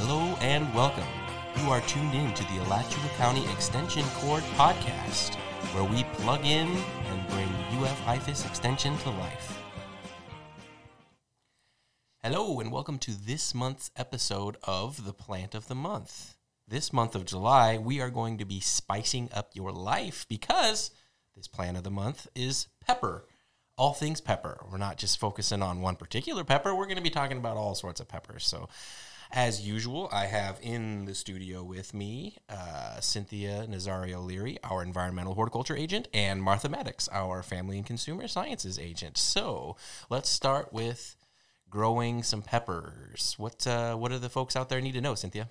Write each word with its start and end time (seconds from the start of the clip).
Hello 0.00 0.36
and 0.40 0.72
welcome. 0.74 1.08
You 1.56 1.72
are 1.72 1.80
tuned 1.80 2.14
in 2.14 2.32
to 2.32 2.44
the 2.44 2.62
Alachua 2.62 3.08
County 3.16 3.44
Extension 3.50 4.04
Cord 4.18 4.44
podcast, 4.54 5.34
where 5.74 5.82
we 5.82 6.04
plug 6.22 6.46
in 6.46 6.68
and 6.68 7.28
bring 7.30 7.48
UF 7.82 8.00
IFAS 8.06 8.46
Extension 8.46 8.96
to 8.98 9.10
life. 9.10 9.60
Hello 12.22 12.60
and 12.60 12.70
welcome 12.70 13.00
to 13.00 13.10
this 13.10 13.52
month's 13.56 13.90
episode 13.96 14.56
of 14.62 15.04
The 15.04 15.12
Plant 15.12 15.56
of 15.56 15.66
the 15.66 15.74
Month. 15.74 16.36
This 16.68 16.92
month 16.92 17.16
of 17.16 17.24
July, 17.24 17.76
we 17.76 18.00
are 18.00 18.10
going 18.10 18.38
to 18.38 18.44
be 18.44 18.60
spicing 18.60 19.28
up 19.34 19.50
your 19.54 19.72
life 19.72 20.26
because 20.28 20.92
this 21.34 21.48
plant 21.48 21.76
of 21.76 21.82
the 21.82 21.90
month 21.90 22.28
is 22.36 22.68
pepper. 22.86 23.24
All 23.76 23.94
things 23.94 24.20
pepper. 24.20 24.64
We're 24.70 24.78
not 24.78 24.96
just 24.96 25.18
focusing 25.18 25.60
on 25.60 25.80
one 25.80 25.96
particular 25.96 26.44
pepper, 26.44 26.72
we're 26.72 26.86
going 26.86 26.98
to 26.98 27.02
be 27.02 27.10
talking 27.10 27.38
about 27.38 27.56
all 27.56 27.74
sorts 27.74 27.98
of 27.98 28.06
peppers. 28.06 28.46
So, 28.46 28.68
as 29.30 29.66
usual, 29.66 30.08
I 30.12 30.26
have 30.26 30.58
in 30.62 31.04
the 31.04 31.14
studio 31.14 31.62
with 31.62 31.92
me 31.92 32.36
uh, 32.48 33.00
Cynthia 33.00 33.66
Nazario 33.68 34.24
Leary, 34.24 34.58
our 34.64 34.82
environmental 34.82 35.34
horticulture 35.34 35.76
agent, 35.76 36.08
and 36.14 36.42
Martha 36.42 36.68
Maddox, 36.68 37.08
our 37.08 37.42
family 37.42 37.76
and 37.76 37.86
consumer 37.86 38.28
sciences 38.28 38.78
agent. 38.78 39.18
So, 39.18 39.76
let's 40.10 40.30
start 40.30 40.72
with 40.72 41.16
growing 41.70 42.22
some 42.22 42.42
peppers. 42.42 43.34
What 43.38 43.66
uh, 43.66 43.96
what 43.96 44.10
do 44.10 44.18
the 44.18 44.28
folks 44.28 44.56
out 44.56 44.68
there 44.68 44.80
need 44.80 44.94
to 44.94 45.00
know, 45.00 45.14
Cynthia? 45.14 45.48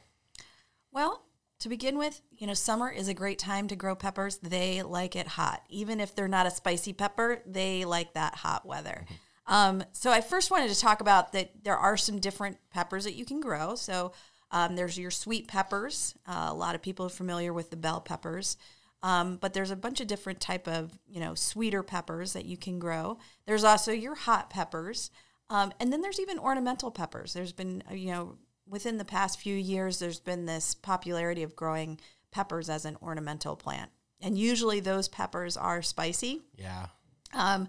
Well, 0.91 1.23
to 1.59 1.69
begin 1.69 1.97
with, 1.97 2.21
you 2.37 2.47
know, 2.47 2.53
summer 2.53 2.89
is 2.89 3.07
a 3.07 3.13
great 3.13 3.39
time 3.39 3.67
to 3.67 3.75
grow 3.75 3.95
peppers. 3.95 4.37
They 4.37 4.83
like 4.83 5.15
it 5.15 5.27
hot. 5.27 5.63
Even 5.69 5.99
if 5.99 6.15
they're 6.15 6.27
not 6.27 6.45
a 6.45 6.51
spicy 6.51 6.93
pepper, 6.93 7.41
they 7.45 7.85
like 7.85 8.13
that 8.13 8.35
hot 8.35 8.65
weather. 8.65 9.05
Mm-hmm. 9.05 9.13
Um, 9.47 9.83
so 9.93 10.11
I 10.11 10.21
first 10.21 10.51
wanted 10.51 10.69
to 10.69 10.79
talk 10.79 11.01
about 11.01 11.31
that 11.33 11.51
there 11.63 11.77
are 11.77 11.97
some 11.97 12.19
different 12.19 12.57
peppers 12.71 13.05
that 13.05 13.15
you 13.15 13.25
can 13.25 13.39
grow. 13.39 13.75
So 13.75 14.11
um, 14.51 14.75
there's 14.75 14.97
your 14.97 15.11
sweet 15.11 15.47
peppers. 15.47 16.15
Uh, 16.27 16.47
a 16.49 16.53
lot 16.53 16.75
of 16.75 16.81
people 16.81 17.05
are 17.05 17.09
familiar 17.09 17.53
with 17.53 17.69
the 17.69 17.77
bell 17.77 18.01
peppers. 18.01 18.57
Um, 19.03 19.37
but 19.37 19.53
there's 19.53 19.71
a 19.71 19.75
bunch 19.75 20.01
of 20.01 20.07
different 20.07 20.41
type 20.41 20.67
of 20.67 20.97
you 21.07 21.19
know 21.19 21.35
sweeter 21.35 21.83
peppers 21.83 22.33
that 22.33 22.45
you 22.45 22.57
can 22.57 22.79
grow. 22.79 23.19
There's 23.45 23.63
also 23.63 23.91
your 23.91 24.15
hot 24.15 24.49
peppers, 24.49 25.11
um, 25.51 25.71
and 25.79 25.93
then 25.93 26.01
there's 26.01 26.19
even 26.19 26.39
ornamental 26.39 26.89
peppers. 26.89 27.31
There's 27.31 27.53
been 27.53 27.83
uh, 27.91 27.93
you 27.93 28.11
know 28.11 28.37
within 28.69 28.97
the 28.97 29.05
past 29.05 29.39
few 29.39 29.55
years, 29.55 29.99
there's 29.99 30.19
been 30.19 30.45
this 30.45 30.75
popularity 30.75 31.43
of 31.43 31.55
growing 31.55 31.99
peppers 32.31 32.69
as 32.69 32.85
an 32.85 32.97
ornamental 33.01 33.55
plant. 33.55 33.91
And 34.21 34.37
usually 34.37 34.79
those 34.79 35.07
peppers 35.07 35.55
are 35.55 35.81
spicy. 35.81 36.41
Yeah. 36.55 36.87
Um, 37.33 37.67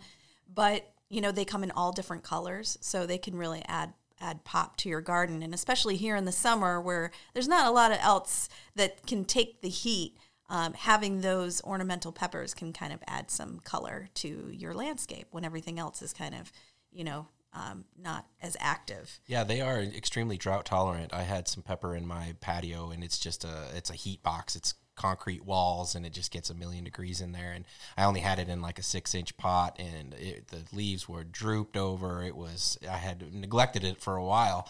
but, 0.53 0.91
you 1.09 1.21
know, 1.21 1.33
they 1.33 1.45
come 1.45 1.63
in 1.63 1.71
all 1.71 1.93
different 1.93 2.23
colors. 2.23 2.79
So 2.81 3.07
they 3.07 3.19
can 3.19 3.37
really 3.37 3.63
add 3.67 3.95
add 4.21 4.45
pop 4.45 4.77
to 4.77 4.89
your 4.89 5.01
garden. 5.01 5.43
And 5.43 5.55
especially 5.55 5.97
here 5.97 6.17
in 6.17 6.25
the 6.25 6.33
summer 6.33 6.81
where 6.81 7.13
there's 7.35 7.49
not 7.49 7.67
a 7.67 7.71
lot 7.71 7.93
of 7.93 7.99
else 8.01 8.49
that 8.75 9.07
can 9.07 9.25
take 9.25 9.61
the 9.61 9.69
heat. 9.69 10.17
Um, 10.51 10.73
having 10.73 11.21
those 11.21 11.63
ornamental 11.63 12.11
peppers 12.11 12.55
can 12.55 12.73
kind 12.73 12.93
of 12.93 13.01
add 13.07 13.31
some 13.31 13.61
color 13.61 14.09
to 14.15 14.51
your 14.51 14.73
landscape 14.73 15.29
when 15.31 15.45
everything 15.45 15.79
else 15.79 16.01
is 16.01 16.15
kind 16.15 16.35
of, 16.35 16.51
you 16.91 17.05
know, 17.05 17.29
um, 17.53 17.85
not 18.01 18.27
as 18.43 18.57
active. 18.59 19.21
Yeah, 19.27 19.45
they 19.45 19.61
are 19.61 19.81
extremely 19.81 20.39
drought 20.39 20.65
tolerant. 20.65 21.13
I 21.13 21.23
had 21.23 21.49
some 21.49 21.63
pepper 21.63 21.95
in 21.95 22.07
my 22.07 22.35
patio, 22.41 22.91
and 22.91 23.05
it's 23.05 23.19
just 23.19 23.45
a 23.45 23.69
it's 23.75 23.91
a 23.91 23.95
heat 23.95 24.23
box. 24.23 24.57
It's 24.57 24.75
concrete 24.99 25.45
walls, 25.45 25.95
and 25.95 26.05
it 26.05 26.13
just 26.13 26.31
gets 26.33 26.51
a 26.51 26.55
million 26.55 26.85
degrees 26.85 27.21
in 27.21 27.33
there. 27.33 27.53
And 27.53 27.65
I 27.97 28.05
only 28.05 28.21
had 28.21 28.39
it 28.39 28.49
in 28.49 28.61
like 28.61 28.79
a 28.79 28.83
six 28.83 29.15
inch 29.15 29.37
pot, 29.37 29.79
and 29.79 30.13
it, 30.15 30.49
the 30.49 30.65
leaves 30.77 31.09
were 31.09 31.25
drooped 31.25 31.77
over. 31.77 32.23
It 32.23 32.37
was 32.37 32.77
I 32.89 32.97
had 32.97 33.33
neglected 33.33 33.85
it 33.85 34.01
for 34.01 34.17
a 34.17 34.25
while, 34.25 34.69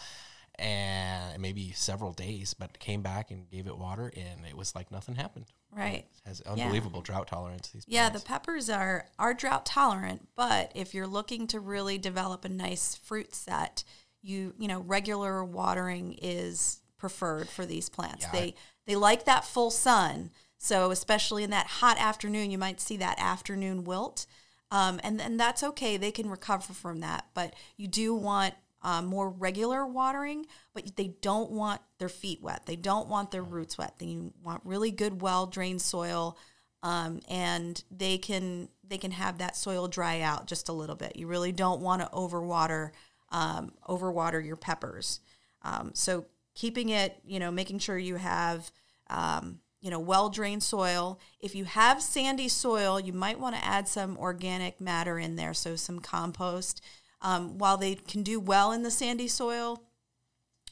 and 0.57 1.41
maybe 1.41 1.71
several 1.71 2.13
days, 2.13 2.53
but 2.53 2.79
came 2.79 3.01
back 3.01 3.31
and 3.31 3.49
gave 3.49 3.67
it 3.67 3.77
water, 3.77 4.11
and 4.15 4.45
it 4.47 4.55
was 4.55 4.75
like 4.75 4.91
nothing 4.91 5.15
happened. 5.15 5.45
Right. 5.75 6.05
It 6.25 6.27
has 6.27 6.41
unbelievable 6.41 6.99
yeah. 6.99 7.13
drought 7.13 7.27
tolerance. 7.27 7.69
These 7.69 7.85
yeah, 7.87 8.09
the 8.09 8.19
peppers 8.19 8.69
are 8.69 9.07
are 9.17 9.33
drought 9.33 9.65
tolerant, 9.65 10.27
but 10.35 10.71
if 10.75 10.93
you're 10.93 11.07
looking 11.07 11.47
to 11.47 11.59
really 11.59 11.97
develop 11.97 12.45
a 12.45 12.49
nice 12.49 12.95
fruit 12.95 13.33
set, 13.33 13.83
you 14.21 14.53
you 14.59 14.67
know 14.67 14.81
regular 14.81 15.43
watering 15.43 16.13
is 16.21 16.81
preferred 16.99 17.49
for 17.49 17.65
these 17.65 17.89
plants. 17.89 18.25
Yeah, 18.25 18.31
they 18.31 18.47
I, 18.47 18.53
they 18.89 18.95
like 18.95 19.25
that 19.25 19.45
full 19.45 19.69
sun, 19.69 20.31
so 20.57 20.89
especially 20.89 21.43
in 21.43 21.51
that 21.51 21.67
hot 21.67 21.99
afternoon, 21.99 22.49
you 22.49 22.57
might 22.57 22.81
see 22.81 22.97
that 22.97 23.19
afternoon 23.19 23.83
wilt. 23.83 24.25
Um, 24.71 24.99
and 25.03 25.21
and 25.21 25.39
that's 25.39 25.63
okay. 25.63 25.95
They 25.95 26.11
can 26.11 26.29
recover 26.29 26.73
from 26.73 26.99
that, 27.01 27.27
but 27.35 27.53
you 27.77 27.87
do 27.87 28.15
want 28.15 28.55
um, 28.81 29.05
more 29.05 29.29
regular 29.29 29.85
watering, 29.85 30.45
but 30.73 30.95
they 30.95 31.15
don't 31.21 31.51
want 31.51 31.81
their 31.99 32.09
feet 32.09 32.41
wet. 32.41 32.65
They 32.65 32.75
don't 32.75 33.07
want 33.07 33.29
their 33.29 33.43
roots 33.43 33.77
wet. 33.77 33.95
They 33.99 34.17
want 34.43 34.61
really 34.63 34.91
good, 34.91 35.21
well 35.21 35.45
drained 35.45 35.81
soil, 35.81 36.35
um, 36.81 37.19
and 37.29 37.83
they 37.91 38.17
can 38.17 38.69
they 38.87 38.97
can 38.97 39.11
have 39.11 39.37
that 39.37 39.55
soil 39.55 39.87
dry 39.87 40.21
out 40.21 40.47
just 40.47 40.67
a 40.67 40.73
little 40.73 40.95
bit. 40.95 41.15
You 41.15 41.27
really 41.27 41.51
don't 41.51 41.81
want 41.81 42.01
to 42.01 42.07
overwater 42.07 42.91
um, 43.31 43.73
overwater 43.87 44.43
your 44.43 44.55
peppers. 44.55 45.19
Um, 45.61 45.91
so 45.93 46.25
keeping 46.59 46.89
it, 46.89 47.17
you 47.25 47.39
know, 47.39 47.51
making 47.51 47.79
sure 47.79 47.97
you 47.97 48.15
have 48.15 48.71
um, 49.09 49.59
you 49.81 49.89
know 49.89 49.99
well 49.99 50.29
drained 50.29 50.63
soil. 50.63 51.19
If 51.39 51.55
you 51.55 51.65
have 51.65 52.01
sandy 52.01 52.49
soil, 52.49 52.99
you 52.99 53.13
might 53.13 53.39
want 53.39 53.55
to 53.55 53.65
add 53.65 53.87
some 53.87 54.17
organic 54.17 54.81
matter 54.81 55.17
in 55.17 55.35
there, 55.35 55.53
so 55.53 55.75
some 55.75 55.99
compost 55.99 56.81
um, 57.21 57.57
while 57.57 57.77
they 57.77 57.95
can 57.95 58.23
do 58.23 58.39
well 58.39 58.71
in 58.71 58.83
the 58.83 58.91
sandy 58.91 59.27
soil, 59.27 59.83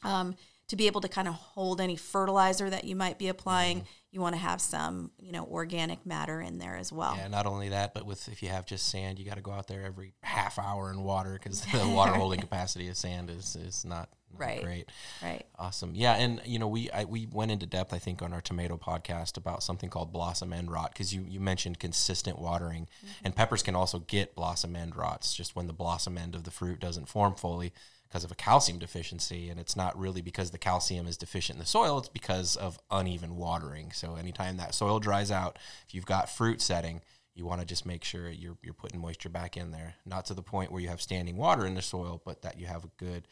um, 0.03 0.35
to 0.67 0.75
be 0.75 0.87
able 0.87 1.01
to 1.01 1.07
kind 1.07 1.27
of 1.27 1.33
hold 1.33 1.81
any 1.81 1.95
fertilizer 1.95 2.69
that 2.69 2.83
you 2.83 2.95
might 2.95 3.17
be 3.17 3.27
applying, 3.27 3.79
mm-hmm. 3.79 3.87
you 4.11 4.21
want 4.21 4.35
to 4.35 4.41
have 4.41 4.61
some, 4.61 5.11
you 5.17 5.31
know, 5.31 5.45
organic 5.45 6.05
matter 6.05 6.41
in 6.41 6.57
there 6.57 6.75
as 6.75 6.91
well. 6.91 7.15
Yeah, 7.17 7.27
not 7.27 7.45
only 7.45 7.69
that, 7.69 7.93
but 7.93 8.05
with 8.05 8.27
if 8.27 8.43
you 8.43 8.49
have 8.49 8.65
just 8.65 8.87
sand, 8.87 9.19
you 9.19 9.25
got 9.25 9.35
to 9.35 9.41
go 9.41 9.51
out 9.51 9.67
there 9.67 9.83
every 9.83 10.13
half 10.23 10.59
hour 10.59 10.89
and 10.89 11.03
water 11.03 11.39
because 11.41 11.61
the 11.73 11.87
water 11.87 12.13
holding 12.13 12.39
capacity 12.39 12.87
of 12.89 12.97
sand 12.97 13.29
is 13.29 13.55
is 13.55 13.85
not, 13.85 13.97
not 13.99 14.09
right. 14.35 14.63
great. 14.63 14.89
Right. 15.21 15.45
Awesome. 15.57 15.93
Yeah, 15.95 16.13
and 16.15 16.41
you 16.45 16.59
know 16.59 16.67
we 16.67 16.89
I, 16.91 17.05
we 17.05 17.27
went 17.31 17.51
into 17.51 17.65
depth 17.65 17.93
I 17.93 17.99
think 17.99 18.21
on 18.21 18.33
our 18.33 18.41
tomato 18.41 18.77
podcast 18.77 19.37
about 19.37 19.63
something 19.63 19.89
called 19.89 20.11
blossom 20.11 20.53
end 20.53 20.71
rot 20.71 20.91
because 20.93 21.13
you 21.13 21.25
you 21.27 21.39
mentioned 21.39 21.79
consistent 21.79 22.39
watering, 22.39 22.87
mm-hmm. 22.97 23.25
and 23.25 23.35
peppers 23.35 23.63
can 23.63 23.75
also 23.75 23.99
get 23.99 24.35
blossom 24.35 24.75
end 24.75 24.95
rots 24.95 25.33
just 25.33 25.55
when 25.55 25.67
the 25.67 25.73
blossom 25.73 26.17
end 26.17 26.35
of 26.35 26.43
the 26.43 26.51
fruit 26.51 26.79
doesn't 26.79 27.09
form 27.09 27.35
fully 27.35 27.73
because 28.07 28.23
of 28.23 28.31
a 28.31 28.35
calcium 28.35 28.79
deficiency 28.79 29.49
and 29.49 29.59
it's 29.59 29.75
not 29.75 29.97
really 29.97 30.21
because 30.21 30.51
the 30.51 30.57
calcium 30.57 31.07
is 31.07 31.17
deficient 31.17 31.57
in 31.57 31.59
the 31.59 31.65
soil 31.65 31.97
it's 31.97 32.07
because 32.07 32.55
of 32.55 32.79
uneven 32.89 33.35
watering 33.35 33.91
so 33.91 34.15
anytime 34.15 34.57
that 34.57 34.73
soil 34.73 34.99
dries 34.99 35.29
out 35.31 35.57
if 35.85 35.93
you've 35.93 36.05
got 36.05 36.29
fruit 36.29 36.61
setting 36.61 37.01
you 37.35 37.45
want 37.45 37.61
to 37.61 37.67
just 37.67 37.85
make 37.85 38.03
sure 38.03 38.29
you're, 38.29 38.57
you're 38.63 38.73
putting 38.73 38.99
moisture 38.99 39.29
back 39.29 39.57
in 39.57 39.71
there 39.71 39.95
not 40.05 40.25
to 40.25 40.33
the 40.33 40.41
point 40.41 40.71
where 40.71 40.81
you 40.81 40.87
have 40.87 41.01
standing 41.01 41.37
water 41.37 41.65
in 41.65 41.75
the 41.75 41.81
soil 41.81 42.21
but 42.25 42.41
that 42.41 42.59
you 42.59 42.65
have 42.65 42.83
a 42.83 42.91
good 42.97 43.27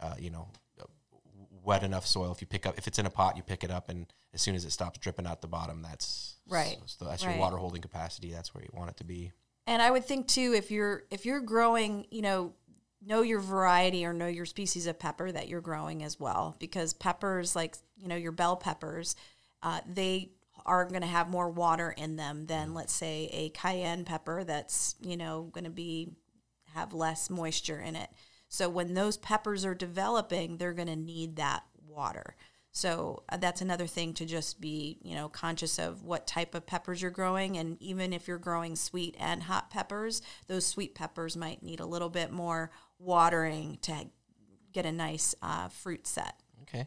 uh, 0.00 0.14
you 0.18 0.30
know 0.30 0.48
wet 1.62 1.82
enough 1.82 2.06
soil. 2.06 2.32
If 2.32 2.40
you 2.40 2.46
pick 2.46 2.66
up 2.66 2.78
if 2.78 2.86
it's 2.86 2.98
in 2.98 3.06
a 3.06 3.10
pot 3.10 3.36
you 3.36 3.42
pick 3.42 3.64
it 3.64 3.70
up 3.70 3.88
and 3.88 4.06
as 4.34 4.40
soon 4.40 4.54
as 4.54 4.64
it 4.64 4.72
stops 4.72 4.98
dripping 4.98 5.26
out 5.26 5.40
the 5.40 5.48
bottom 5.48 5.82
that's 5.82 6.36
right. 6.48 6.78
so 6.86 7.04
that's 7.04 7.24
right. 7.24 7.32
your 7.32 7.40
water 7.40 7.56
holding 7.56 7.82
capacity. 7.82 8.32
That's 8.32 8.54
where 8.54 8.62
you 8.62 8.70
want 8.72 8.90
it 8.90 8.96
to 8.98 9.04
be. 9.04 9.32
And 9.66 9.80
i 9.80 9.90
would 9.90 10.04
think 10.04 10.26
too 10.26 10.52
if 10.56 10.70
you're 10.70 11.04
if 11.10 11.26
you're 11.26 11.40
growing 11.40 12.06
you 12.10 12.22
know 12.22 12.54
know 13.06 13.22
your 13.22 13.40
variety 13.40 14.04
or 14.04 14.12
know 14.12 14.26
your 14.26 14.46
species 14.46 14.86
of 14.86 14.98
pepper 14.98 15.30
that 15.30 15.48
you're 15.48 15.60
growing 15.60 16.02
as 16.02 16.18
well 16.18 16.56
because 16.58 16.92
peppers 16.92 17.56
like 17.56 17.76
you 17.96 18.08
know 18.08 18.16
your 18.16 18.32
bell 18.32 18.56
peppers 18.56 19.16
uh, 19.62 19.80
they 19.86 20.30
are 20.66 20.84
going 20.84 21.00
to 21.00 21.06
have 21.06 21.28
more 21.28 21.48
water 21.48 21.94
in 21.96 22.16
them 22.16 22.46
than 22.46 22.74
let's 22.74 22.92
say 22.92 23.28
a 23.32 23.48
cayenne 23.50 24.04
pepper 24.04 24.44
that's 24.44 24.96
you 25.00 25.16
know 25.16 25.48
going 25.52 25.64
to 25.64 25.70
be 25.70 26.08
have 26.74 26.92
less 26.92 27.30
moisture 27.30 27.80
in 27.80 27.96
it 27.96 28.10
so 28.50 28.68
when 28.68 28.92
those 28.92 29.16
peppers 29.16 29.64
are 29.64 29.74
developing 29.74 30.58
they're 30.58 30.74
going 30.74 30.86
to 30.86 30.96
need 30.96 31.36
that 31.36 31.64
water 31.88 32.36
so 32.72 33.24
uh, 33.28 33.36
that's 33.36 33.60
another 33.60 33.86
thing 33.86 34.14
to 34.14 34.24
just 34.24 34.60
be, 34.60 34.98
you 35.02 35.16
know, 35.16 35.28
conscious 35.28 35.78
of 35.78 36.04
what 36.04 36.26
type 36.26 36.54
of 36.54 36.66
peppers 36.66 37.02
you're 37.02 37.10
growing, 37.10 37.56
and 37.56 37.76
even 37.82 38.12
if 38.12 38.28
you're 38.28 38.38
growing 38.38 38.76
sweet 38.76 39.16
and 39.18 39.42
hot 39.42 39.70
peppers, 39.70 40.22
those 40.46 40.66
sweet 40.66 40.94
peppers 40.94 41.36
might 41.36 41.62
need 41.62 41.80
a 41.80 41.86
little 41.86 42.08
bit 42.08 42.30
more 42.30 42.70
watering 42.98 43.78
to 43.82 44.06
get 44.72 44.86
a 44.86 44.92
nice 44.92 45.34
uh, 45.42 45.68
fruit 45.68 46.06
set. 46.06 46.34
Okay. 46.62 46.86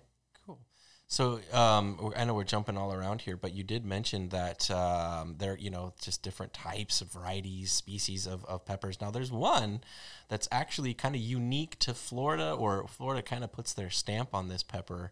So 1.08 1.40
um, 1.52 2.12
I 2.16 2.26
know 2.26 2.34
we're 2.34 2.44
jumping 2.44 2.76
all 2.76 2.92
around 2.92 3.22
here, 3.22 3.38
but 3.38 3.54
you 3.54 3.64
did 3.64 3.86
mention 3.86 4.30
that 4.30 4.72
um, 4.72 5.36
there, 5.38 5.56
you 5.58 5.70
know, 5.70 5.94
just 6.02 6.24
different 6.24 6.54
types 6.54 7.02
of 7.02 7.12
varieties, 7.12 7.72
species 7.72 8.26
of, 8.26 8.44
of 8.46 8.66
peppers. 8.66 9.00
Now, 9.00 9.12
there's 9.12 9.32
one 9.32 9.82
that's 10.28 10.48
actually 10.52 10.96
kind 10.96 11.14
of 11.14 11.22
unique 11.22 11.78
to 11.80 11.94
Florida, 11.94 12.54
or 12.54 12.88
Florida 12.88 13.22
kind 13.22 13.44
of 13.44 13.52
puts 13.52 13.74
their 13.74 13.92
stamp 13.92 14.34
on 14.34 14.48
this 14.48 14.64
pepper. 14.64 15.12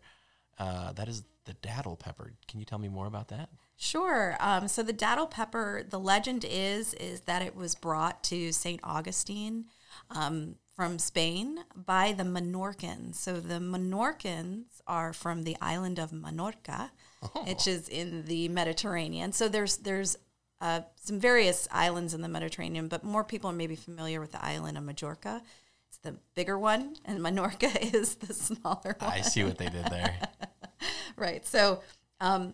Uh, 0.57 0.91
that 0.93 1.07
is 1.07 1.23
the 1.45 1.53
datil 1.53 1.99
pepper. 1.99 2.33
Can 2.47 2.59
you 2.59 2.65
tell 2.65 2.79
me 2.79 2.87
more 2.87 3.05
about 3.05 3.27
that? 3.27 3.49
Sure. 3.77 4.37
Um, 4.39 4.67
so 4.67 4.83
the 4.83 4.93
datil 4.93 5.29
pepper, 5.29 5.83
the 5.87 5.99
legend 5.99 6.45
is 6.47 6.93
is 6.95 7.21
that 7.21 7.41
it 7.41 7.55
was 7.55 7.73
brought 7.73 8.23
to 8.25 8.51
Saint 8.51 8.79
Augustine 8.83 9.65
um, 10.11 10.55
from 10.75 10.99
Spain 10.99 11.59
by 11.75 12.11
the 12.11 12.23
Menorcans. 12.23 13.15
So 13.15 13.39
the 13.39 13.59
Menorcans 13.59 14.81
are 14.87 15.13
from 15.13 15.43
the 15.43 15.57
island 15.61 15.99
of 15.99 16.11
Menorca, 16.11 16.91
oh. 17.23 17.43
which 17.45 17.67
is 17.67 17.89
in 17.89 18.25
the 18.25 18.47
Mediterranean. 18.49 19.31
So 19.31 19.47
there's 19.47 19.77
there's 19.77 20.17
uh, 20.61 20.81
some 20.95 21.19
various 21.19 21.67
islands 21.71 22.13
in 22.13 22.21
the 22.21 22.27
Mediterranean, 22.27 22.87
but 22.87 23.03
more 23.03 23.23
people 23.23 23.49
are 23.49 23.53
maybe 23.53 23.75
familiar 23.75 24.21
with 24.21 24.31
the 24.31 24.43
island 24.43 24.77
of 24.77 24.83
Majorca. 24.83 25.41
It's 25.89 25.97
the 25.97 26.15
bigger 26.35 26.57
one, 26.57 26.95
and 27.03 27.19
Menorca 27.19 27.93
is 27.93 28.15
the 28.15 28.33
smaller 28.33 28.95
one. 28.99 29.11
I 29.11 29.21
see 29.21 29.43
what 29.43 29.57
they 29.57 29.69
did 29.69 29.85
there. 29.85 30.19
right. 31.15 31.45
So 31.45 31.81
um, 32.19 32.53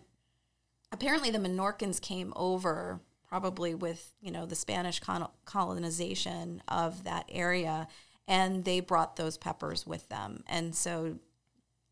apparently 0.90 1.30
the 1.30 1.38
Menorcans 1.38 2.00
came 2.00 2.32
over 2.34 3.00
probably 3.28 3.74
with 3.74 4.14
you 4.20 4.30
know 4.30 4.46
the 4.46 4.56
Spanish 4.56 5.00
colonization 5.44 6.62
of 6.66 7.04
that 7.04 7.26
area, 7.28 7.88
and 8.28 8.64
they 8.64 8.78
brought 8.78 9.16
those 9.16 9.36
peppers 9.36 9.84
with 9.86 10.08
them. 10.08 10.44
And 10.46 10.76
so 10.76 11.18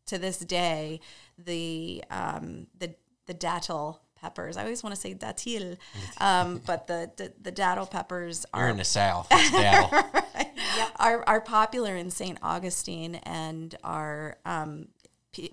to 0.05 0.17
this 0.17 0.37
day, 0.37 1.01
the 1.37 2.03
um, 2.09 2.67
the 2.77 2.95
the 3.25 3.33
datil 3.33 3.97
peppers. 4.15 4.57
I 4.57 4.63
always 4.63 4.83
want 4.83 4.95
to 4.95 5.01
say 5.01 5.13
datil, 5.13 5.77
um, 6.19 6.61
but 6.65 6.87
the, 6.87 7.11
the, 7.17 7.33
the 7.41 7.51
datil 7.51 7.89
peppers 7.89 8.45
are 8.53 8.61
You're 8.61 8.69
in 8.69 8.77
the 8.77 8.83
south. 8.83 9.27
are 10.99 11.23
are 11.27 11.41
popular 11.41 11.95
in 11.95 12.09
St. 12.09 12.37
Augustine 12.41 13.15
and 13.15 13.75
are 13.83 14.37
um, 14.45 14.87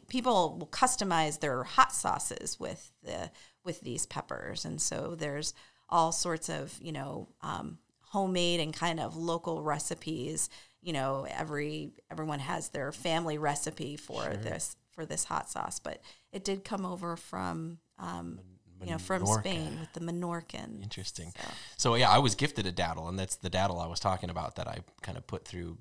people 0.08 0.58
will 0.58 0.68
customize 0.68 1.40
their 1.40 1.64
hot 1.64 1.92
sauces 1.92 2.58
with 2.60 2.92
the 3.02 3.30
with 3.64 3.80
these 3.80 4.06
peppers, 4.06 4.64
and 4.64 4.80
so 4.80 5.14
there's 5.16 5.54
all 5.88 6.12
sorts 6.12 6.48
of 6.48 6.78
you 6.80 6.92
know 6.92 7.28
um, 7.42 7.78
homemade 8.14 8.60
and 8.60 8.72
kind 8.72 9.00
of 9.00 9.16
local 9.16 9.62
recipes. 9.62 10.48
You 10.84 10.92
know, 10.92 11.26
every 11.28 11.92
everyone 12.10 12.40
has 12.40 12.68
their 12.68 12.92
family 12.92 13.38
recipe 13.38 13.96
for 13.96 14.22
sure. 14.22 14.36
this 14.36 14.76
for 14.92 15.06
this 15.06 15.24
hot 15.24 15.50
sauce, 15.50 15.78
but 15.78 16.00
it 16.32 16.44
did 16.44 16.64
come 16.64 16.84
over 16.84 17.16
from 17.16 17.78
um, 17.98 18.38
you 18.84 18.90
know 18.90 18.98
from 18.98 19.26
Spain 19.26 19.78
with 19.80 19.92
the 19.94 20.00
Menorcan. 20.00 20.82
Interesting. 20.82 21.32
So. 21.36 21.48
so. 21.76 21.94
yeah, 21.94 22.10
I 22.10 22.18
was 22.18 22.34
gifted 22.34 22.66
a 22.66 22.72
datil, 22.72 23.08
and 23.08 23.18
that's 23.18 23.36
the 23.36 23.50
datil 23.50 23.82
I 23.82 23.86
was 23.86 23.98
talking 23.98 24.30
about 24.30 24.56
that 24.56 24.68
I 24.68 24.80
kind 25.02 25.16
of 25.16 25.26
put 25.26 25.46
through 25.46 25.78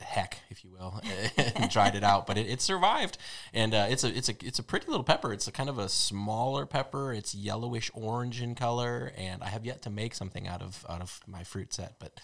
heck, 0.00 0.38
if 0.50 0.64
you 0.64 0.70
will, 0.70 1.00
and 1.56 1.70
tried 1.70 1.94
it 1.94 2.04
out. 2.04 2.26
But 2.26 2.38
it, 2.38 2.46
it 2.46 2.60
survived, 2.60 3.18
and 3.52 3.74
uh, 3.74 3.86
it's 3.88 4.04
a 4.04 4.16
it's 4.16 4.28
a 4.28 4.34
it's 4.42 4.58
a 4.58 4.62
pretty 4.62 4.86
little 4.86 5.04
pepper. 5.04 5.32
It's 5.32 5.48
a 5.48 5.52
kind 5.52 5.68
of 5.68 5.78
a 5.78 5.88
smaller 5.88 6.66
pepper. 6.66 7.12
It's 7.12 7.34
yellowish 7.34 7.90
orange 7.94 8.40
in 8.40 8.54
color, 8.54 9.12
and 9.16 9.42
I 9.42 9.48
have 9.48 9.64
yet 9.64 9.82
to 9.82 9.90
make 9.90 10.14
something 10.14 10.46
out 10.46 10.62
of 10.62 10.84
out 10.88 11.00
of 11.00 11.20
my 11.26 11.44
fruit 11.44 11.72
set, 11.72 11.96
but. 11.98 12.20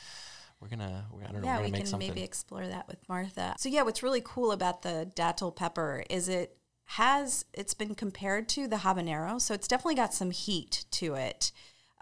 We're 0.60 0.68
gonna, 0.68 1.06
we're, 1.10 1.22
I 1.22 1.32
don't 1.32 1.40
know, 1.40 1.46
yeah, 1.46 1.62
we 1.62 1.70
can 1.70 1.86
something. 1.86 2.08
maybe 2.08 2.22
explore 2.22 2.66
that 2.66 2.86
with 2.86 2.98
Martha. 3.08 3.54
So 3.58 3.68
yeah, 3.68 3.82
what's 3.82 4.02
really 4.02 4.22
cool 4.22 4.52
about 4.52 4.82
the 4.82 5.10
datil 5.16 5.54
pepper 5.54 6.04
is 6.10 6.28
it 6.28 6.56
has 6.84 7.44
it's 7.54 7.72
been 7.72 7.94
compared 7.94 8.48
to 8.50 8.66
the 8.68 8.76
habanero, 8.76 9.40
so 9.40 9.54
it's 9.54 9.68
definitely 9.68 9.94
got 9.94 10.12
some 10.12 10.30
heat 10.30 10.84
to 10.90 11.14
it. 11.14 11.52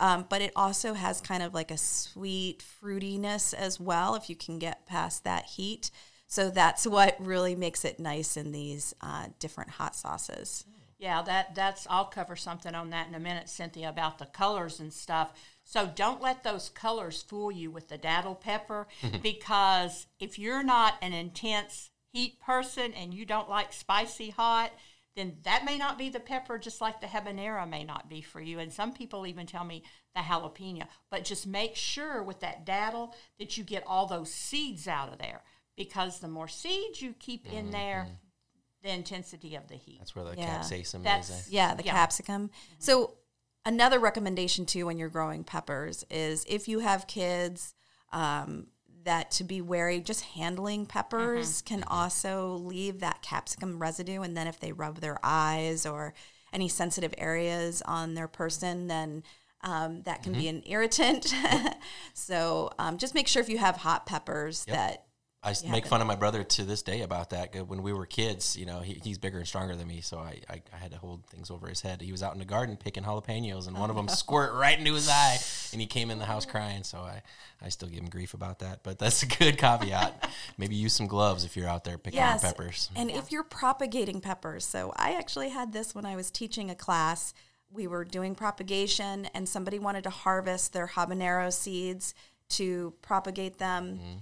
Um, 0.01 0.27
but 0.29 0.43
it 0.43 0.53
also 0.55 0.95
has 0.95 1.21
kind 1.21 1.43
of 1.43 1.55
like 1.55 1.71
a 1.71 1.77
sweet 1.77 2.63
fruitiness 2.63 3.53
as 3.53 3.81
well, 3.81 4.15
if 4.15 4.31
you 4.31 4.37
can 4.37 4.59
get 4.59 4.87
past 4.87 5.25
that 5.25 5.45
heat. 5.45 5.91
So 6.29 6.51
that's 6.51 6.87
what 6.87 7.17
really 7.19 7.55
makes 7.55 7.85
it 7.85 7.99
nice 7.99 8.37
in 8.37 8.53
these 8.53 8.95
uh, 9.01 9.27
different 9.39 9.71
hot 9.71 9.97
sauces. 9.97 10.65
Yeah, 10.99 11.23
that 11.23 11.55
that's 11.55 11.87
I'll 11.89 12.05
cover 12.05 12.37
something 12.37 12.75
on 12.75 12.91
that 12.91 13.09
in 13.09 13.15
a 13.15 13.21
minute, 13.21 13.49
Cynthia, 13.49 13.89
about 13.89 14.19
the 14.19 14.27
colors 14.27 14.81
and 14.81 14.93
stuff. 14.93 15.33
So 15.69 15.87
don't 15.87 16.23
let 16.23 16.45
those 16.45 16.71
colors 16.71 17.21
fool 17.21 17.53
you 17.53 17.71
with 17.71 17.89
the 17.89 17.99
datil 17.99 18.41
pepper 18.41 18.87
because 19.23 20.07
if 20.19 20.39
you're 20.39 20.63
not 20.63 20.95
an 21.03 21.13
intense 21.13 21.91
heat 22.11 22.41
person 22.41 22.95
and 22.95 23.13
you 23.13 23.27
don't 23.27 23.51
like 23.51 23.75
spicy 23.75 24.31
hot, 24.31 24.73
then 25.15 25.37
that 25.43 25.67
may 25.67 25.77
not 25.77 25.99
be 25.99 26.09
the 26.09 26.21
pepper, 26.21 26.57
just 26.57 26.81
like 26.81 27.03
the 27.03 27.07
habanero 27.07 27.69
may 27.69 27.85
not 27.85 28.09
be 28.09 28.23
for 28.23 28.41
you. 28.41 28.59
And 28.59 28.73
some 28.73 28.95
people 28.95 29.27
even 29.27 29.45
tell 29.45 29.63
me 29.63 29.83
the 30.15 30.23
jalapeno. 30.23 30.87
But 31.11 31.27
just 31.27 31.47
make 31.47 31.77
sure 31.77 32.23
with 32.23 32.41
that 32.41 32.65
datil 32.65 33.13
that 33.39 33.59
you 33.59 33.63
get 33.63 33.85
all 33.87 34.07
those 34.07 34.33
seeds 34.33 34.89
out 34.89 35.13
of 35.13 35.19
there 35.19 35.43
because 35.77 36.21
the 36.21 36.29
more 36.29 36.49
seeds 36.49 37.03
you 37.03 37.15
keep 37.19 37.47
mm-hmm. 37.47 37.59
in 37.59 37.71
there, 37.73 38.09
the 38.83 38.91
intensity 38.91 39.55
of 39.55 39.69
the 39.69 39.75
heat. 39.75 39.99
That's 39.99 40.17
where 40.17 40.25
the 40.25 40.35
yeah. 40.39 40.61
capsaicin 40.61 41.03
That's, 41.03 41.29
is. 41.29 41.53
Yeah, 41.53 41.75
the 41.75 41.85
yeah. 41.85 41.93
capsicum. 41.93 42.49
Mm-hmm. 42.49 42.75
So 42.79 43.18
another 43.69 44.01
recommendation 44.01 44.65
too 44.65 44.87
when 44.87 44.99
you're 44.99 45.09
growing 45.11 45.45
peppers 45.45 46.05
is 46.11 46.45
if 46.49 46.67
you 46.67 46.81
have 46.81 47.07
kids. 47.07 47.75
Um, 48.11 48.69
that 49.05 49.31
to 49.31 49.45
be 49.45 49.61
wary 49.61 50.01
just 50.01 50.23
handling 50.23 50.85
peppers 50.85 51.63
mm-hmm. 51.63 51.67
can 51.67 51.81
mm-hmm. 51.81 51.93
also 51.93 52.55
leave 52.55 53.01
that 53.01 53.23
capsicum 53.23 53.79
residue 53.79 54.23
and 54.23 54.37
then 54.37 54.47
if 54.47 54.59
they 54.61 54.73
rub 54.73 54.99
their 54.99 55.19
eyes 55.23 55.87
or 55.87 56.13
any 56.53 56.69
sensitive 56.69 57.15
areas 57.17 57.81
on 57.83 58.15
their 58.15 58.29
person 58.29 58.87
then 58.89 59.23
um, 59.63 60.03
that 60.03 60.23
can 60.23 60.33
mm-hmm. 60.33 60.41
be 60.41 60.49
an 60.49 60.63
irritant 60.67 61.33
so 62.13 62.71
um, 62.79 62.99
just 62.99 63.15
make 63.15 63.29
sure 63.29 63.41
if 63.41 63.49
you 63.49 63.59
have 63.59 63.77
hot 63.77 64.05
peppers 64.05 64.65
yep. 64.67 64.77
that 64.77 65.05
I 65.41 65.55
make 65.71 65.87
fun 65.87 66.01
of 66.01 66.09
my 66.09 66.17
brother 66.17 66.43
to 66.43 66.65
this 66.65 66.83
day 66.83 67.03
about 67.03 67.31
that. 67.31 67.55
When 67.69 67.83
we 67.83 67.93
were 67.93 68.07
kids, 68.07 68.57
you 68.57 68.67
know, 68.67 68.81
he, 68.81 69.01
he's 69.05 69.19
bigger 69.19 69.39
and 69.39 69.47
stronger 69.47 69.77
than 69.77 69.87
me, 69.87 70.01
so 70.01 70.19
I, 70.19 70.41
I, 70.51 70.63
I, 70.73 70.77
had 70.77 70.91
to 70.91 70.99
hold 70.99 71.27
things 71.27 71.49
over 71.49 71.69
his 71.69 71.81
head. 71.81 72.03
He 72.03 72.11
was 72.11 72.25
out 72.25 72.33
in 72.33 72.41
the 72.41 72.45
garden 72.45 72.77
picking 72.77 73.05
jalapenos, 73.05 73.69
and 73.69 73.79
one 73.79 73.89
of 73.89 73.95
them 73.95 74.09
squirt 74.09 74.53
right 74.55 74.77
into 74.77 74.95
his 74.95 75.09
eye, 75.09 75.39
and 75.73 75.81
he 75.81 75.87
came 75.87 76.11
in 76.11 76.19
the 76.19 76.25
house 76.25 76.45
crying. 76.45 76.83
So 76.83 76.99
I, 76.99 77.23
I 77.63 77.69
still 77.69 77.89
give 77.89 78.01
him 78.01 78.09
grief 78.09 78.35
about 78.35 78.59
that, 78.59 78.83
but 78.83 78.99
that's 78.99 79.23
a 79.23 79.27
good 79.27 79.59
caveat. 79.59 80.29
Maybe 80.59 80.75
use 80.75 80.95
some 80.95 81.07
gloves 81.07 81.45
if 81.45 81.57
you're 81.57 81.69
out 81.69 81.85
there 81.85 81.99
picking 81.99 82.19
yes, 82.19 82.43
peppers. 82.43 82.91
And 82.97 83.09
yeah. 83.09 83.19
if 83.19 83.31
you're 83.31 83.45
propagating 83.45 84.21
peppers, 84.21 84.65
so 84.65 84.93
I 84.97 85.15
actually 85.15 85.51
had 85.51 85.73
this 85.73 85.95
when 85.95 86.05
I 86.05 86.17
was 86.17 86.33
teaching 86.33 86.69
a 86.69 86.75
class. 86.75 87.33
We 87.71 87.87
were 87.87 88.05
doing 88.05 88.35
propagation, 88.35 89.27
and 89.35 89.49
somebody 89.49 89.79
wanted 89.79 90.03
to 90.05 90.11
harvest 90.11 90.73
their 90.73 90.89
habanero 90.89 91.53
seeds 91.53 92.15
to 92.49 92.95
propagate 93.03 93.59
them. 93.59 94.01
Mm-hmm 94.03 94.19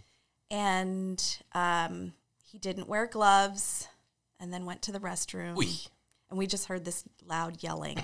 and 0.50 1.22
um, 1.52 2.12
he 2.44 2.58
didn't 2.58 2.88
wear 2.88 3.06
gloves 3.06 3.88
and 4.40 4.52
then 4.52 4.64
went 4.64 4.82
to 4.82 4.92
the 4.92 5.00
restroom. 5.00 5.56
Oy. 5.58 5.90
And 6.28 6.38
we 6.38 6.46
just 6.46 6.66
heard 6.66 6.84
this 6.84 7.04
loud 7.24 7.62
yelling. 7.62 8.02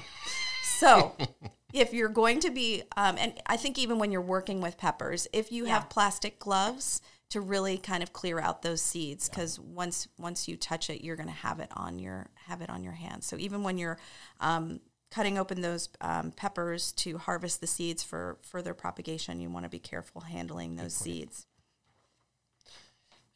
so, 0.62 1.17
if 1.73 1.93
you're 1.93 2.09
going 2.09 2.41
to 2.41 2.50
be, 2.50 2.83
um, 2.97 3.17
and 3.19 3.35
I 3.47 3.56
think 3.56 3.79
even 3.79 3.99
when 3.99 4.12
you're 4.12 4.21
working 4.21 4.61
with 4.61 4.79
peppers, 4.79 5.27
if 5.33 5.50
you 5.50 5.67
yeah. 5.67 5.75
have 5.75 5.91
plastic 5.91 6.39
gloves 6.39 7.00
to 7.31 7.41
really 7.41 7.79
kind 7.79 8.03
of 8.03 8.12
clear 8.12 8.39
out 8.39 8.62
those 8.62 8.83
seeds, 8.83 9.29
because 9.29 9.59
yeah. 9.59 9.65
once 9.75 10.06
once 10.19 10.46
you 10.46 10.56
touch 10.56 10.91
it, 10.91 11.03
you're 11.03 11.17
going 11.17 11.29
to 11.29 11.34
have 11.34 11.61
it 11.61 11.70
on 11.75 11.99
your 11.99 12.29
have 12.46 12.61
it 12.61 12.70
on 12.70 12.84
your 12.84 12.93
hands. 12.93 13.27
So 13.27 13.37
even 13.39 13.63
when 13.63 13.79
you're 13.79 13.99
um, 14.41 14.81
cutting 15.11 15.39
open 15.39 15.63
those 15.63 15.89
um, 16.01 16.31
peppers 16.32 16.93
to 16.93 17.19
harvest 17.19 17.61
the 17.61 17.67
seeds 17.67 18.03
for 18.03 18.39
further 18.43 18.75
propagation, 18.75 19.41
you 19.41 19.51
want 19.51 19.65
to 19.65 19.70
be 19.70 19.79
careful 19.79 20.20
handling 20.20 20.77
those 20.77 20.94
seeds. 20.94 21.46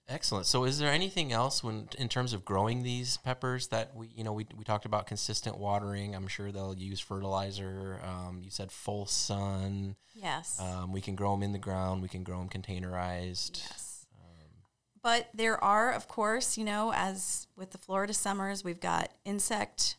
Excellent. 0.09 0.47
So, 0.47 0.65
is 0.65 0.79
there 0.79 0.93
anything 0.93 1.33
else 1.33 1.65
when, 1.65 1.89
in 1.99 2.09
terms 2.09 2.33
of 2.33 2.45
growing 2.45 2.85
these 2.85 3.17
peppers, 3.19 3.67
that 3.69 3.97
we, 3.97 4.09
you 4.15 4.23
know, 4.23 4.33
we, 4.33 4.47
we 4.57 4.63
talked 4.63 4.85
about 4.85 5.09
consistent 5.09 5.59
watering. 5.59 6.15
I'm 6.15 6.29
sure 6.29 6.53
they'll 6.53 6.77
use 6.77 7.01
fertilizer. 7.01 8.01
Um, 8.05 8.41
you 8.45 8.51
said 8.51 8.71
full 8.71 9.07
sun. 9.07 9.97
Yes. 10.15 10.61
Um, 10.61 10.93
we 10.93 11.01
can 11.01 11.17
grow 11.17 11.33
them 11.33 11.43
in 11.43 11.53
the 11.53 11.59
ground. 11.59 12.03
We 12.03 12.09
can 12.09 12.23
grow 12.23 12.39
them 12.39 12.49
containerized. 12.49 13.59
Yes. 13.59 14.07
Um, 14.21 14.63
but 15.03 15.29
there 15.35 15.63
are, 15.63 15.93
of 15.93 16.07
course, 16.07 16.57
you 16.57 16.65
know, 16.65 16.93
as 16.95 17.49
with 17.57 17.73
the 17.73 17.79
Florida 17.79 18.15
summers, 18.15 18.63
we've 18.63 18.81
got 18.81 19.11
insect, 19.25 19.97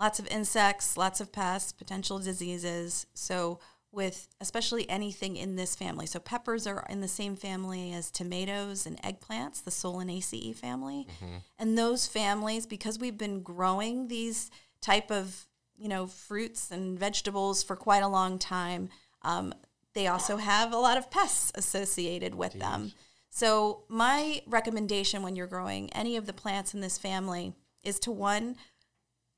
lots 0.00 0.18
of 0.18 0.26
insects, 0.28 0.96
lots 0.96 1.20
of 1.20 1.30
pests, 1.30 1.72
potential 1.72 2.18
diseases. 2.18 3.06
So 3.12 3.60
with 3.92 4.28
especially 4.40 4.88
anything 4.90 5.36
in 5.36 5.56
this 5.56 5.74
family. 5.74 6.06
So 6.06 6.18
peppers 6.18 6.66
are 6.66 6.84
in 6.90 7.00
the 7.00 7.08
same 7.08 7.36
family 7.36 7.92
as 7.92 8.10
tomatoes 8.10 8.86
and 8.86 9.00
eggplants, 9.02 9.64
the 9.64 9.70
Solanaceae 9.70 10.54
family. 10.54 11.06
Mm-hmm. 11.16 11.36
And 11.58 11.78
those 11.78 12.06
families, 12.06 12.66
because 12.66 12.98
we've 12.98 13.18
been 13.18 13.42
growing 13.42 14.08
these 14.08 14.50
type 14.80 15.10
of 15.10 15.46
you 15.78 15.88
know 15.88 16.06
fruits 16.06 16.70
and 16.70 16.98
vegetables 16.98 17.62
for 17.62 17.76
quite 17.76 18.02
a 18.02 18.08
long 18.08 18.38
time, 18.38 18.90
um, 19.22 19.54
they 19.94 20.06
also 20.06 20.36
have 20.36 20.72
a 20.72 20.78
lot 20.78 20.98
of 20.98 21.10
pests 21.10 21.52
associated 21.54 22.34
with 22.34 22.54
Jeez. 22.54 22.60
them. 22.60 22.92
So 23.30 23.84
my 23.88 24.42
recommendation 24.46 25.22
when 25.22 25.36
you're 25.36 25.46
growing 25.46 25.92
any 25.92 26.16
of 26.16 26.26
the 26.26 26.32
plants 26.32 26.74
in 26.74 26.80
this 26.80 26.96
family 26.98 27.54
is 27.82 27.98
to 28.00 28.10
one, 28.10 28.56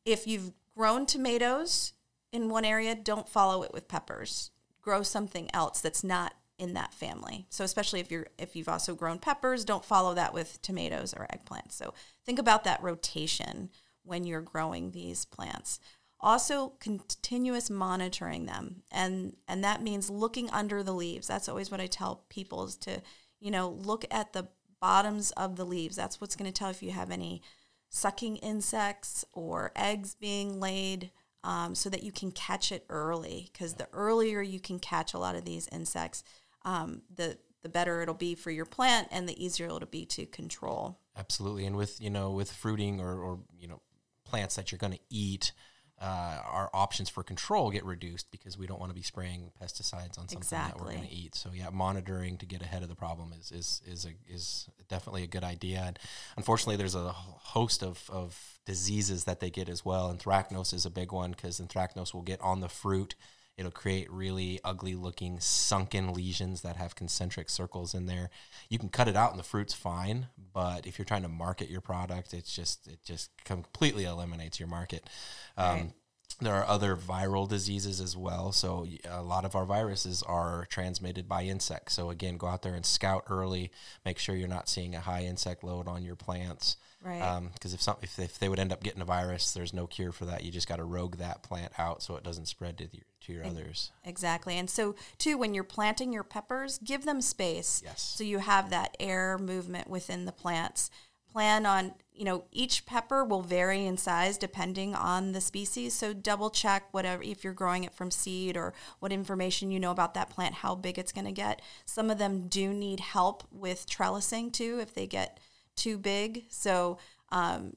if 0.05 0.27
you've 0.27 0.53
grown 0.77 1.07
tomatoes, 1.07 1.93
in 2.33 2.49
one 2.49 2.65
area, 2.65 2.95
don't 2.95 3.29
follow 3.29 3.63
it 3.63 3.73
with 3.73 3.89
peppers. 3.89 4.51
Grow 4.81 5.03
something 5.03 5.49
else 5.55 5.81
that's 5.81 6.05
not 6.05 6.35
in 6.59 6.75
that 6.75 6.93
family. 6.93 7.47
So 7.51 7.65
especially 7.65 8.01
if 8.01 8.11
you're 8.11 8.27
if 8.39 8.57
you've 8.57 8.69
also 8.69 8.95
grown 8.95 9.19
peppers, 9.19 9.65
don't 9.65 9.85
follow 9.85 10.15
that 10.15 10.35
with 10.35 10.61
tomatoes 10.63 11.15
or 11.15 11.27
eggplants. 11.33 11.73
So 11.73 11.95
think 12.27 12.39
about 12.39 12.65
that 12.65 12.83
rotation 12.83 13.71
when 14.03 14.25
you're 14.25 14.41
growing 14.41 14.91
these 14.91 15.25
plants. 15.25 15.79
Also 16.21 16.73
continuous 16.81 17.71
monitoring 17.71 18.47
them. 18.47 18.83
And 18.91 19.37
and 19.47 19.63
that 19.63 19.83
means 19.83 20.11
looking 20.11 20.51
under 20.51 20.83
the 20.83 20.95
leaves. 20.95 21.29
That's 21.29 21.49
always 21.49 21.71
what 21.71 21.81
I 21.81 21.87
tell 21.87 22.25
people 22.29 22.65
is 22.65 22.77
to 22.79 23.03
you 23.41 23.51
know, 23.51 23.71
look 23.71 24.05
at 24.11 24.33
the 24.33 24.49
bottoms 24.81 25.31
of 25.33 25.57
the 25.57 25.65
leaves. 25.67 25.97
That's 25.97 26.21
what's 26.21 26.37
going 26.37 26.51
to 26.51 26.57
tell 26.57 26.71
if 26.71 26.83
you 26.83 26.91
have 26.91 27.11
any 27.11 27.43
sucking 27.89 28.37
insects 28.37 29.25
or 29.33 29.73
eggs 29.75 30.15
being 30.15 30.61
laid 30.61 31.11
um, 31.45 31.75
so 31.75 31.89
that 31.91 32.03
you 32.03 32.13
can 32.13 32.31
catch 32.31 32.73
it 32.73 32.85
early. 32.89 33.51
Because 33.53 33.75
the 33.75 33.89
earlier 33.93 34.43
you 34.43 34.61
can 34.61 34.79
catch 34.79 35.15
a 35.15 35.19
lot 35.19 35.35
of 35.35 35.45
these 35.45 35.69
insects, 35.73 36.25
um, 36.65 37.03
the 37.15 37.39
the 37.63 37.69
better 37.69 38.03
it'll 38.03 38.15
be 38.15 38.35
for 38.35 38.51
your 38.51 38.65
plant 38.65 39.09
and 39.11 39.29
the 39.29 39.45
easier 39.45 39.67
it'll 39.67 39.81
be 39.81 40.07
to 40.07 40.27
control. 40.27 40.99
Absolutely, 41.17 41.67
and 41.67 41.77
with 41.77 42.01
you 42.01 42.11
know 42.11 42.31
with 42.31 42.53
fruiting 42.53 43.01
or, 43.01 43.19
or 43.21 43.41
you 43.59 43.69
know 43.69 43.81
plants 44.25 44.57
that 44.57 44.71
you're 44.71 44.79
going 44.79 44.93
to 44.93 45.01
eat, 45.11 45.53
uh, 46.01 46.41
our 46.45 46.71
options 46.73 47.09
for 47.09 47.23
control 47.23 47.71
get 47.71 47.85
reduced 47.85 48.31
because 48.31 48.57
we 48.57 48.67
don't 48.67 48.79
want 48.79 48.91
to 48.91 48.95
be 48.95 49.03
spraying 49.03 49.51
pesticides 49.61 50.19
on 50.19 50.29
something 50.29 50.39
exactly. 50.39 50.79
that 50.79 50.85
we're 50.85 50.93
going 50.93 51.09
to 51.09 51.15
eat. 51.15 51.35
So 51.35 51.51
yeah, 51.53 51.71
monitoring 51.71 52.39
to 52.39 52.47
get 52.47 52.63
ahead 52.63 52.83
of 52.83 52.89
the 52.89 52.95
problem 52.95 53.35
is 53.39 53.51
is 53.51 53.83
is 53.87 54.05
a, 54.05 54.11
is 54.33 54.69
definitely 54.89 55.25
a 55.25 55.27
good 55.27 55.45
idea. 55.45 55.83
And 55.87 55.99
unfortunately, 56.37 56.77
there's 56.77 56.95
a 56.95 57.13
host 57.13 57.83
of, 57.83 58.09
of 58.11 58.61
diseases 58.65 59.25
that 59.25 59.41
they 59.41 59.51
get 59.51 59.69
as 59.69 59.85
well. 59.85 60.09
And 60.09 60.19
Anthracnose 60.21 60.73
is 60.73 60.87
a 60.87 60.91
big 60.91 61.11
one 61.11 61.33
because 61.33 61.61
anthracnose 61.61 62.15
will 62.15 62.23
get 62.23 62.41
on 62.41 62.61
the 62.61 62.69
fruit. 62.69 63.15
It'll 63.59 63.73
create 63.73 64.11
really 64.11 64.61
ugly 64.63 64.95
looking 64.95 65.41
sunken 65.41 66.15
lesions 66.15 66.63
that 66.63 66.77
have 66.77 66.95
concentric 66.95 67.51
circles 67.51 67.93
in 67.93 68.07
there. 68.07 68.31
You 68.69 68.79
can 68.79 68.89
cut 68.89 69.09
it 69.09 69.17
out 69.17 69.33
and 69.33 69.39
the 69.39 69.45
fruit's 69.45 69.75
fine, 69.75 70.29
but 70.55 70.87
if 70.87 70.97
you're 70.97 71.05
trying 71.05 71.23
to 71.23 71.29
market 71.29 71.69
your 71.69 71.81
product, 71.81 72.33
it's 72.33 72.55
just 72.55 72.87
it 72.87 73.01
just 73.05 73.31
completely 73.45 74.05
eliminates 74.05 74.61
your 74.61 74.69
market. 74.69 75.11
Um, 75.57 75.77
right. 75.77 75.93
There 76.41 76.55
are 76.55 76.67
other 76.69 76.95
viral 76.95 77.49
diseases 77.49 78.01
as 78.01 78.17
well. 78.17 78.53
So 78.53 78.87
a 79.11 79.23
lot 79.23 79.45
of 79.45 79.57
our 79.57 79.65
viruses 79.65 80.23
are 80.23 80.67
transmitted 80.71 81.29
by 81.29 81.43
insects. 81.43 81.95
So 81.95 82.11
again, 82.11 82.37
go 82.37 82.47
out 82.47 82.63
there 82.63 82.75
and 82.75 82.87
scout 82.87 83.25
early. 83.29 83.73
Make 84.05 84.19
sure 84.19 84.37
you're 84.37 84.47
not 84.47 84.69
seeing 84.69 84.95
a 84.95 85.01
high 85.01 85.25
insect 85.25 85.65
load 85.65 85.89
on 85.89 86.05
your 86.05 86.15
plants. 86.15 86.77
Right. 87.05 87.41
Because 87.55 87.73
um, 87.73 87.75
if 87.75 87.83
some 87.83 87.97
if, 88.03 88.19
if 88.19 88.39
they 88.39 88.49
would 88.49 88.59
end 88.59 88.73
up 88.73 88.83
getting 88.83 89.01
a 89.01 89.05
virus, 89.05 89.53
there's 89.53 89.73
no 89.73 89.87
cure 89.87 90.11
for 90.11 90.25
that. 90.25 90.43
You 90.43 90.51
just 90.51 90.69
got 90.69 90.77
to 90.77 90.85
rogue 90.85 91.17
that 91.19 91.43
plant 91.43 91.73
out 91.79 92.03
so 92.03 92.17
it 92.17 92.25
doesn't 92.25 92.47
spread 92.47 92.79
to 92.79 92.89
your 92.93 93.05
to 93.21 93.33
your 93.33 93.45
others. 93.45 93.93
Exactly. 94.05 94.59
And 94.59 94.69
so 94.69 94.97
too, 95.17 95.39
when 95.39 95.55
you're 95.55 95.65
planting 95.65 96.13
your 96.13 96.25
peppers, 96.25 96.79
give 96.79 97.05
them 97.05 97.21
space. 97.21 97.83
Yes. 97.85 98.03
So 98.17 98.25
you 98.25 98.39
have 98.39 98.71
that 98.71 98.97
air 98.99 99.39
movement 99.39 99.89
within 99.89 100.25
the 100.25 100.33
plants 100.33 100.91
plan 101.31 101.67
on, 101.67 101.95
you 102.13 102.25
know, 102.25 102.45
each 102.51 102.85
pepper 102.87 103.25
will 103.25 103.43
vary 103.43 103.85
in 103.85 103.97
size 103.97 104.39
depending 104.39 104.95
on 104.95 105.33
the 105.33 105.41
species. 105.41 105.95
So 105.95 106.13
double 106.13 106.51
check 106.51 106.93
whatever, 106.93 107.23
if 107.23 107.45
you're 107.45 107.53
growing 107.53 107.85
it 107.85 107.95
from 107.95 108.11
seed 108.11 108.57
or 108.57 108.75
what 108.99 109.13
information 109.13 109.71
you 109.71 109.79
know 109.79 109.91
about 109.91 110.15
that 110.15 110.31
plant, 110.31 110.57
how 110.57 110.75
big 110.75 110.99
it's 110.99 111.13
going 111.13 111.27
to 111.27 111.33
get. 111.33 111.63
Some 111.85 112.11
of 112.11 112.19
them 112.19 112.49
do 112.49 112.73
need 112.73 113.01
help 113.01 113.45
with 113.53 113.89
trellising 113.89 114.53
too 114.53 114.79
if 114.81 114.95
they 114.95 115.07
get 115.07 115.39
too 115.79 115.97
big. 115.97 116.45
So 116.51 116.99
um, 117.31 117.75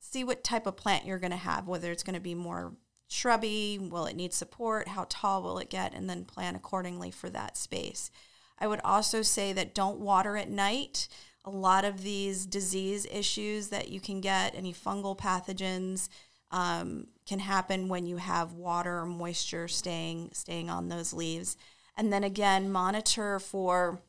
see 0.00 0.24
what 0.24 0.42
type 0.42 0.66
of 0.66 0.76
plant 0.76 1.06
you're 1.06 1.18
going 1.18 1.30
to 1.30 1.36
have, 1.36 1.68
whether 1.68 1.92
it's 1.92 2.02
going 2.02 2.14
to 2.14 2.20
be 2.20 2.34
more 2.34 2.72
shrubby, 3.08 3.78
will 3.78 4.06
it 4.06 4.16
need 4.16 4.32
support, 4.32 4.88
how 4.88 5.06
tall 5.08 5.42
will 5.42 5.58
it 5.58 5.70
get, 5.70 5.94
and 5.94 6.08
then 6.08 6.24
plan 6.24 6.56
accordingly 6.56 7.10
for 7.10 7.30
that 7.30 7.56
space. 7.56 8.10
I 8.58 8.66
would 8.66 8.80
also 8.84 9.22
say 9.22 9.52
that 9.52 9.74
don't 9.74 10.00
water 10.00 10.36
at 10.36 10.50
night 10.50 11.08
a 11.44 11.50
lot 11.50 11.84
of 11.84 12.02
these 12.02 12.46
disease 12.46 13.06
issues 13.10 13.68
that 13.68 13.88
you 13.88 14.00
can 14.00 14.20
get, 14.20 14.54
any 14.54 14.72
fungal 14.72 15.18
pathogens, 15.18 16.08
um, 16.50 17.08
can 17.26 17.38
happen 17.40 17.88
when 17.88 18.06
you 18.06 18.16
have 18.18 18.52
water 18.52 19.00
or 19.00 19.06
moisture 19.06 19.68
staying 19.68 20.30
staying 20.32 20.70
on 20.70 20.88
those 20.88 21.12
leaves. 21.12 21.56
And 21.96 22.12
then 22.12 22.24
again, 22.24 22.70
monitor 22.70 23.38
for 23.38 24.00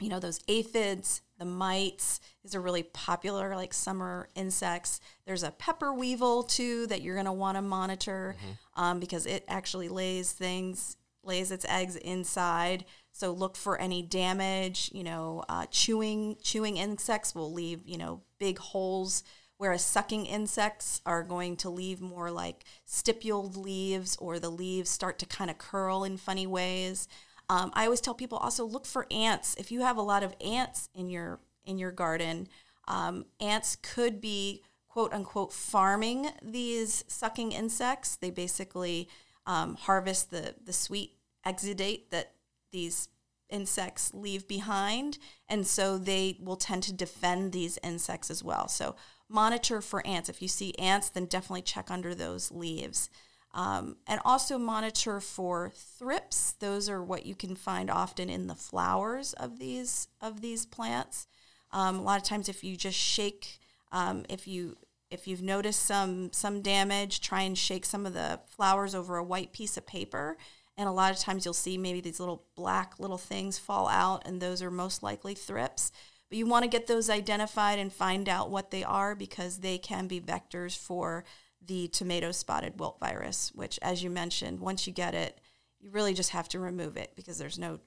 you 0.00 0.08
know 0.08 0.20
those 0.20 0.40
aphids, 0.48 1.22
the 1.38 1.44
mites 1.44 2.20
is 2.44 2.54
a 2.54 2.60
really 2.60 2.82
popular 2.82 3.56
like 3.56 3.74
summer 3.74 4.28
insects. 4.34 5.00
There's 5.26 5.42
a 5.42 5.50
pepper 5.50 5.92
weevil 5.92 6.42
too 6.44 6.86
that 6.88 7.02
you're 7.02 7.16
going 7.16 7.26
to 7.26 7.32
want 7.32 7.56
to 7.56 7.62
monitor 7.62 8.36
mm-hmm. 8.38 8.82
um, 8.82 9.00
because 9.00 9.26
it 9.26 9.44
actually 9.48 9.88
lays 9.88 10.32
things 10.32 10.96
lays 11.26 11.50
its 11.50 11.64
eggs 11.68 11.96
inside. 11.96 12.84
So 13.12 13.32
look 13.32 13.56
for 13.56 13.80
any 13.80 14.02
damage. 14.02 14.90
You 14.92 15.04
know, 15.04 15.44
uh, 15.48 15.66
chewing 15.70 16.36
chewing 16.42 16.76
insects 16.76 17.34
will 17.34 17.52
leave 17.52 17.80
you 17.86 17.98
know 17.98 18.22
big 18.38 18.58
holes, 18.58 19.22
whereas 19.56 19.84
sucking 19.84 20.26
insects 20.26 21.00
are 21.06 21.22
going 21.22 21.56
to 21.58 21.70
leave 21.70 22.00
more 22.00 22.30
like 22.30 22.64
stippled 22.84 23.56
leaves, 23.56 24.16
or 24.16 24.38
the 24.38 24.50
leaves 24.50 24.90
start 24.90 25.18
to 25.20 25.26
kind 25.26 25.50
of 25.50 25.58
curl 25.58 26.04
in 26.04 26.16
funny 26.16 26.46
ways. 26.46 27.08
Um, 27.48 27.70
I 27.74 27.84
always 27.84 28.00
tell 28.00 28.14
people 28.14 28.38
also 28.38 28.64
look 28.64 28.86
for 28.86 29.06
ants. 29.10 29.54
If 29.58 29.70
you 29.70 29.80
have 29.82 29.96
a 29.96 30.02
lot 30.02 30.22
of 30.22 30.34
ants 30.40 30.88
in 30.94 31.10
your 31.10 31.40
in 31.64 31.78
your 31.78 31.92
garden, 31.92 32.48
um, 32.88 33.26
ants 33.40 33.76
could 33.76 34.20
be 34.20 34.62
quote 34.88 35.12
unquote 35.12 35.52
farming 35.52 36.30
these 36.42 37.04
sucking 37.08 37.52
insects. 37.52 38.16
They 38.16 38.30
basically 38.30 39.08
um, 39.46 39.76
harvest 39.76 40.30
the 40.30 40.54
the 40.64 40.72
sweet 40.72 41.12
exudate 41.46 42.10
that 42.10 42.32
these 42.72 43.08
insects 43.50 44.12
leave 44.14 44.48
behind, 44.48 45.18
and 45.48 45.66
so 45.66 45.98
they 45.98 46.38
will 46.40 46.56
tend 46.56 46.82
to 46.84 46.92
defend 46.92 47.52
these 47.52 47.78
insects 47.82 48.30
as 48.30 48.42
well. 48.42 48.68
So 48.68 48.96
monitor 49.28 49.80
for 49.80 50.06
ants. 50.06 50.28
If 50.28 50.40
you 50.40 50.48
see 50.48 50.74
ants, 50.78 51.10
then 51.10 51.26
definitely 51.26 51.62
check 51.62 51.90
under 51.90 52.14
those 52.14 52.50
leaves. 52.50 53.10
Um, 53.54 53.96
and 54.08 54.20
also 54.24 54.58
monitor 54.58 55.20
for 55.20 55.70
thrips. 55.72 56.52
Those 56.58 56.88
are 56.88 57.00
what 57.00 57.24
you 57.24 57.36
can 57.36 57.54
find 57.54 57.88
often 57.88 58.28
in 58.28 58.48
the 58.48 58.56
flowers 58.56 59.32
of 59.34 59.60
these 59.60 60.08
of 60.20 60.40
these 60.40 60.66
plants. 60.66 61.28
Um, 61.70 62.00
a 62.00 62.02
lot 62.02 62.20
of 62.20 62.26
times, 62.26 62.48
if 62.48 62.64
you 62.64 62.76
just 62.76 62.98
shake, 62.98 63.60
um, 63.92 64.24
if 64.28 64.48
you 64.48 64.76
if 65.08 65.28
you've 65.28 65.42
noticed 65.42 65.82
some 65.82 66.32
some 66.32 66.62
damage, 66.62 67.20
try 67.20 67.42
and 67.42 67.56
shake 67.56 67.84
some 67.84 68.06
of 68.06 68.12
the 68.12 68.40
flowers 68.48 68.92
over 68.92 69.16
a 69.16 69.24
white 69.24 69.52
piece 69.52 69.76
of 69.76 69.86
paper, 69.86 70.36
and 70.76 70.88
a 70.88 70.92
lot 70.92 71.12
of 71.12 71.18
times 71.18 71.44
you'll 71.44 71.54
see 71.54 71.78
maybe 71.78 72.00
these 72.00 72.18
little 72.18 72.46
black 72.56 72.94
little 72.98 73.18
things 73.18 73.56
fall 73.56 73.86
out, 73.86 74.26
and 74.26 74.42
those 74.42 74.62
are 74.62 74.70
most 74.70 75.00
likely 75.00 75.34
thrips. 75.34 75.92
But 76.28 76.38
you 76.38 76.46
want 76.46 76.64
to 76.64 76.68
get 76.70 76.88
those 76.88 77.08
identified 77.08 77.78
and 77.78 77.92
find 77.92 78.28
out 78.28 78.50
what 78.50 78.72
they 78.72 78.82
are 78.82 79.14
because 79.14 79.58
they 79.58 79.78
can 79.78 80.08
be 80.08 80.20
vectors 80.20 80.76
for 80.76 81.24
the 81.66 81.88
tomato 81.88 82.32
spotted 82.32 82.78
wilt 82.78 82.98
virus, 83.00 83.52
which, 83.54 83.78
as 83.82 84.02
you 84.02 84.10
mentioned, 84.10 84.60
once 84.60 84.86
you 84.86 84.92
get 84.92 85.14
it, 85.14 85.40
you 85.80 85.90
really 85.90 86.14
just 86.14 86.30
have 86.30 86.48
to 86.50 86.58
remove 86.58 86.96
it 86.96 87.12
because 87.14 87.38
there's 87.38 87.58
no 87.58 87.80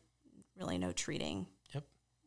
really 0.57 0.77
no 0.77 0.91
treating 0.91 1.45
Yep. 1.73 1.83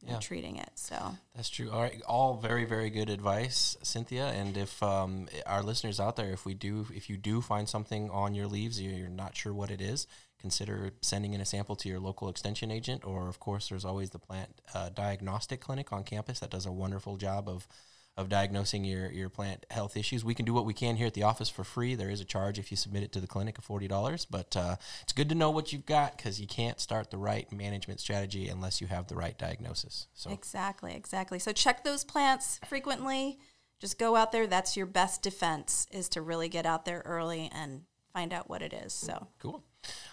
No 0.07 0.13
yeah. 0.13 0.19
treating 0.19 0.57
it. 0.57 0.71
So 0.75 1.17
that's 1.35 1.49
true. 1.49 1.71
All 1.71 1.83
right, 1.83 2.01
all 2.07 2.37
very 2.37 2.65
very 2.65 2.91
good 2.91 3.11
advice, 3.11 3.77
Cynthia. 3.83 4.29
And 4.29 4.57
if 4.57 4.83
um, 4.83 5.29
our 5.47 5.63
listeners 5.63 6.01
out 6.01 6.17
there, 6.17 6.31
if 6.33 6.47
we 6.47 6.55
do, 6.55 6.87
if 6.95 7.11
you 7.11 7.17
do 7.17 7.41
find 7.41 7.69
something 7.69 8.11
on 8.11 8.35
your 8.35 8.47
leaves, 8.47 8.81
you're 8.81 9.09
not 9.09 9.37
sure 9.37 9.53
what 9.53 9.71
it 9.71 9.81
is, 9.81 10.07
consider 10.41 10.93
sending 11.03 11.35
in 11.35 11.41
a 11.41 11.45
sample 11.45 11.77
to 11.77 11.89
your 11.89 12.01
local 12.01 12.29
extension 12.29 12.71
agent. 12.71 13.05
Or 13.05 13.29
of 13.29 13.39
course, 13.39 13.69
there's 13.69 13.85
always 13.85 14.11
the 14.11 14.19
plant 14.19 14.61
uh, 14.75 14.89
diagnostic 14.89 15.61
clinic 15.61 15.93
on 15.93 16.03
campus 16.05 16.41
that 16.41 16.51
does 16.51 16.67
a 16.67 16.73
wonderful 16.73 17.17
job 17.17 17.49
of 17.49 17.69
of 18.17 18.29
diagnosing 18.29 18.85
your, 18.85 19.11
your 19.11 19.29
plant 19.29 19.65
health 19.71 19.97
issues. 19.97 20.25
We 20.25 20.35
can 20.35 20.45
do 20.45 20.53
what 20.53 20.67
we 20.67 20.75
can 20.75 20.97
here 20.97 21.07
at 21.07 21.15
the 21.15 21.23
office 21.23 21.49
for 21.49 21.65
free. 21.65 21.95
There 21.95 22.11
is 22.11 22.21
a 22.21 22.25
charge 22.25 22.59
if 22.59 22.71
you 22.71 22.77
submit 22.77 23.03
it 23.03 23.13
to 23.13 23.21
the 23.21 23.27
clinic 23.27 23.57
of 23.57 23.67
$40, 23.67 24.27
but 24.31 24.57
uh, 24.57 24.77
it's 25.03 25.13
good 25.13 25.29
to 25.31 25.35
know 25.35 25.51
what 25.51 25.73
you've 25.73 25.87
got 25.87 26.17
because 26.17 26.41
you 26.41 26.47
can't 26.47 26.81
start 26.81 27.11
the 27.11 27.17
right 27.17 27.51
management 27.53 28.01
strategy 28.01 28.49
unless 28.49 28.81
you 28.81 28.89
have 28.89 29.07
the 29.07 29.15
right 29.15 29.39
diagnosis. 29.39 30.07
So 30.13 30.31
Exactly, 30.31 30.95
exactly. 30.95 31.39
So 31.39 31.53
check 31.53 31.85
those 31.85 32.05
plants 32.05 32.61
frequently. 32.67 33.39
Just 33.81 33.99
go 33.99 34.17
out 34.17 34.33
there. 34.33 34.47
That's 34.47 34.77
your 34.77 34.87
best 34.87 35.23
defense 35.23 35.87
is 35.91 36.09
to 36.11 36.21
really 36.21 36.49
get 36.51 36.67
out 36.67 36.85
there 36.85 37.03
early 37.07 37.51
and 37.55 37.83
find 38.13 38.33
out 38.33 38.51
what 38.51 38.61
it 38.61 38.73
is. 38.73 38.93
So 38.93 39.29
cool. 39.39 39.65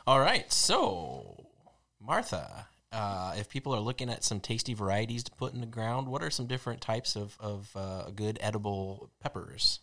All 0.06 0.20
right. 0.20 0.52
So 0.52 1.48
Martha, 2.00 2.68
uh, 2.92 3.34
if 3.38 3.50
people 3.50 3.74
are 3.76 3.80
looking 3.80 4.10
at 4.10 4.24
some 4.24 4.40
tasty 4.40 4.74
varieties 4.74 5.24
to 5.24 5.32
put 5.32 5.54
in 5.54 5.60
the 5.60 5.68
ground, 5.68 6.08
what 6.08 6.24
are 6.24 6.30
some 6.30 6.48
different 6.48 6.82
types 6.82 7.16
of, 7.16 7.38
of 7.40 7.70
uh, 7.76 8.10
good 8.16 8.38
edible 8.42 9.10
peppers? 9.22 9.80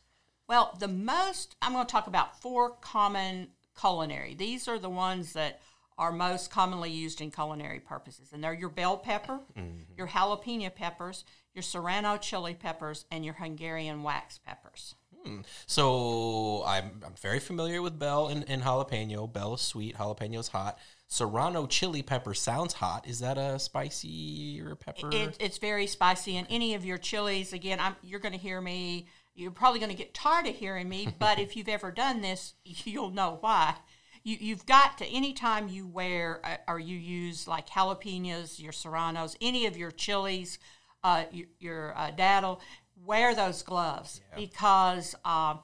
Well, 0.48 0.76
the 0.78 0.88
most, 0.88 1.56
I'm 1.62 1.72
going 1.72 1.86
to 1.86 1.90
talk 1.90 2.06
about 2.06 2.40
four 2.40 2.70
common 2.80 3.48
culinary. 3.78 4.34
These 4.34 4.68
are 4.68 4.78
the 4.78 4.90
ones 4.90 5.32
that 5.32 5.60
are 5.96 6.12
most 6.12 6.50
commonly 6.50 6.90
used 6.90 7.20
in 7.20 7.30
culinary 7.30 7.80
purposes. 7.80 8.30
And 8.32 8.42
they're 8.42 8.52
your 8.52 8.68
bell 8.68 8.96
pepper, 8.96 9.40
mm-hmm. 9.56 9.96
your 9.96 10.08
jalapeno 10.08 10.74
peppers, 10.74 11.24
your 11.54 11.62
serrano 11.62 12.16
chili 12.16 12.54
peppers, 12.54 13.04
and 13.10 13.24
your 13.24 13.34
Hungarian 13.34 14.02
wax 14.02 14.38
peppers. 14.38 14.96
Hmm. 15.24 15.40
So 15.66 16.64
I'm, 16.66 17.00
I'm 17.04 17.14
very 17.20 17.38
familiar 17.38 17.80
with 17.80 17.98
bell 17.98 18.28
and, 18.28 18.44
and 18.48 18.62
jalapeno. 18.62 19.32
Bell 19.32 19.54
is 19.54 19.60
sweet, 19.60 19.96
jalapeno 19.96 20.38
is 20.38 20.48
hot. 20.48 20.78
Serrano 21.06 21.66
chili 21.66 22.02
pepper 22.02 22.34
sounds 22.34 22.74
hot. 22.74 23.06
Is 23.06 23.20
that 23.20 23.38
a 23.38 23.58
spicy 23.58 24.60
or 24.60 24.74
pepper? 24.74 25.10
It, 25.12 25.36
it's 25.38 25.58
very 25.58 25.86
spicy. 25.86 26.36
And 26.36 26.46
any 26.50 26.74
of 26.74 26.84
your 26.84 26.98
chilies, 26.98 27.52
again, 27.52 27.78
I'm, 27.78 27.96
you're 28.02 28.20
going 28.20 28.32
to 28.32 28.38
hear 28.38 28.60
me. 28.60 29.06
You're 29.34 29.50
probably 29.50 29.80
going 29.80 29.90
to 29.90 29.96
get 29.96 30.14
tired 30.14 30.46
of 30.46 30.54
hearing 30.54 30.88
me, 30.88 31.08
but 31.18 31.38
if 31.38 31.56
you've 31.56 31.68
ever 31.68 31.90
done 31.90 32.20
this, 32.20 32.54
you'll 32.64 33.10
know 33.10 33.38
why. 33.40 33.76
you, 34.24 34.36
you've 34.40 34.66
got 34.66 34.98
to 34.98 35.06
anytime 35.06 35.68
you 35.68 35.86
wear 35.86 36.40
uh, 36.44 36.56
or 36.66 36.78
you 36.80 36.96
use 36.96 37.46
like 37.46 37.68
jalapenos, 37.68 38.60
your 38.60 38.72
serranos, 38.72 39.36
any 39.40 39.66
of 39.66 39.76
your 39.76 39.90
chilies, 39.90 40.58
uh, 41.04 41.24
your, 41.30 41.46
your 41.60 41.98
uh, 41.98 42.10
datil, 42.10 42.60
wear 43.04 43.34
those 43.34 43.62
gloves 43.62 44.20
because 44.36 45.14
uh, 45.24 45.56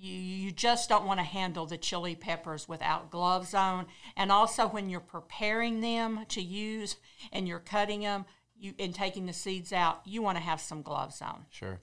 you, 0.00 0.14
you 0.14 0.50
just 0.52 0.88
don't 0.88 1.04
want 1.04 1.20
to 1.20 1.24
handle 1.24 1.66
the 1.66 1.76
chili 1.76 2.14
peppers 2.14 2.66
without 2.68 3.10
gloves 3.10 3.52
on. 3.54 3.86
And 4.16 4.32
also, 4.32 4.66
when 4.66 4.88
you're 4.88 5.00
preparing 5.00 5.80
them 5.80 6.24
to 6.30 6.40
use 6.40 6.96
and 7.32 7.46
you're 7.46 7.58
cutting 7.60 8.00
them 8.00 8.24
you, 8.58 8.74
and 8.78 8.94
taking 8.94 9.26
the 9.26 9.32
seeds 9.32 9.72
out, 9.72 10.00
you 10.04 10.22
want 10.22 10.36
to 10.36 10.42
have 10.44 10.60
some 10.60 10.82
gloves 10.82 11.22
on. 11.22 11.46
Sure. 11.50 11.80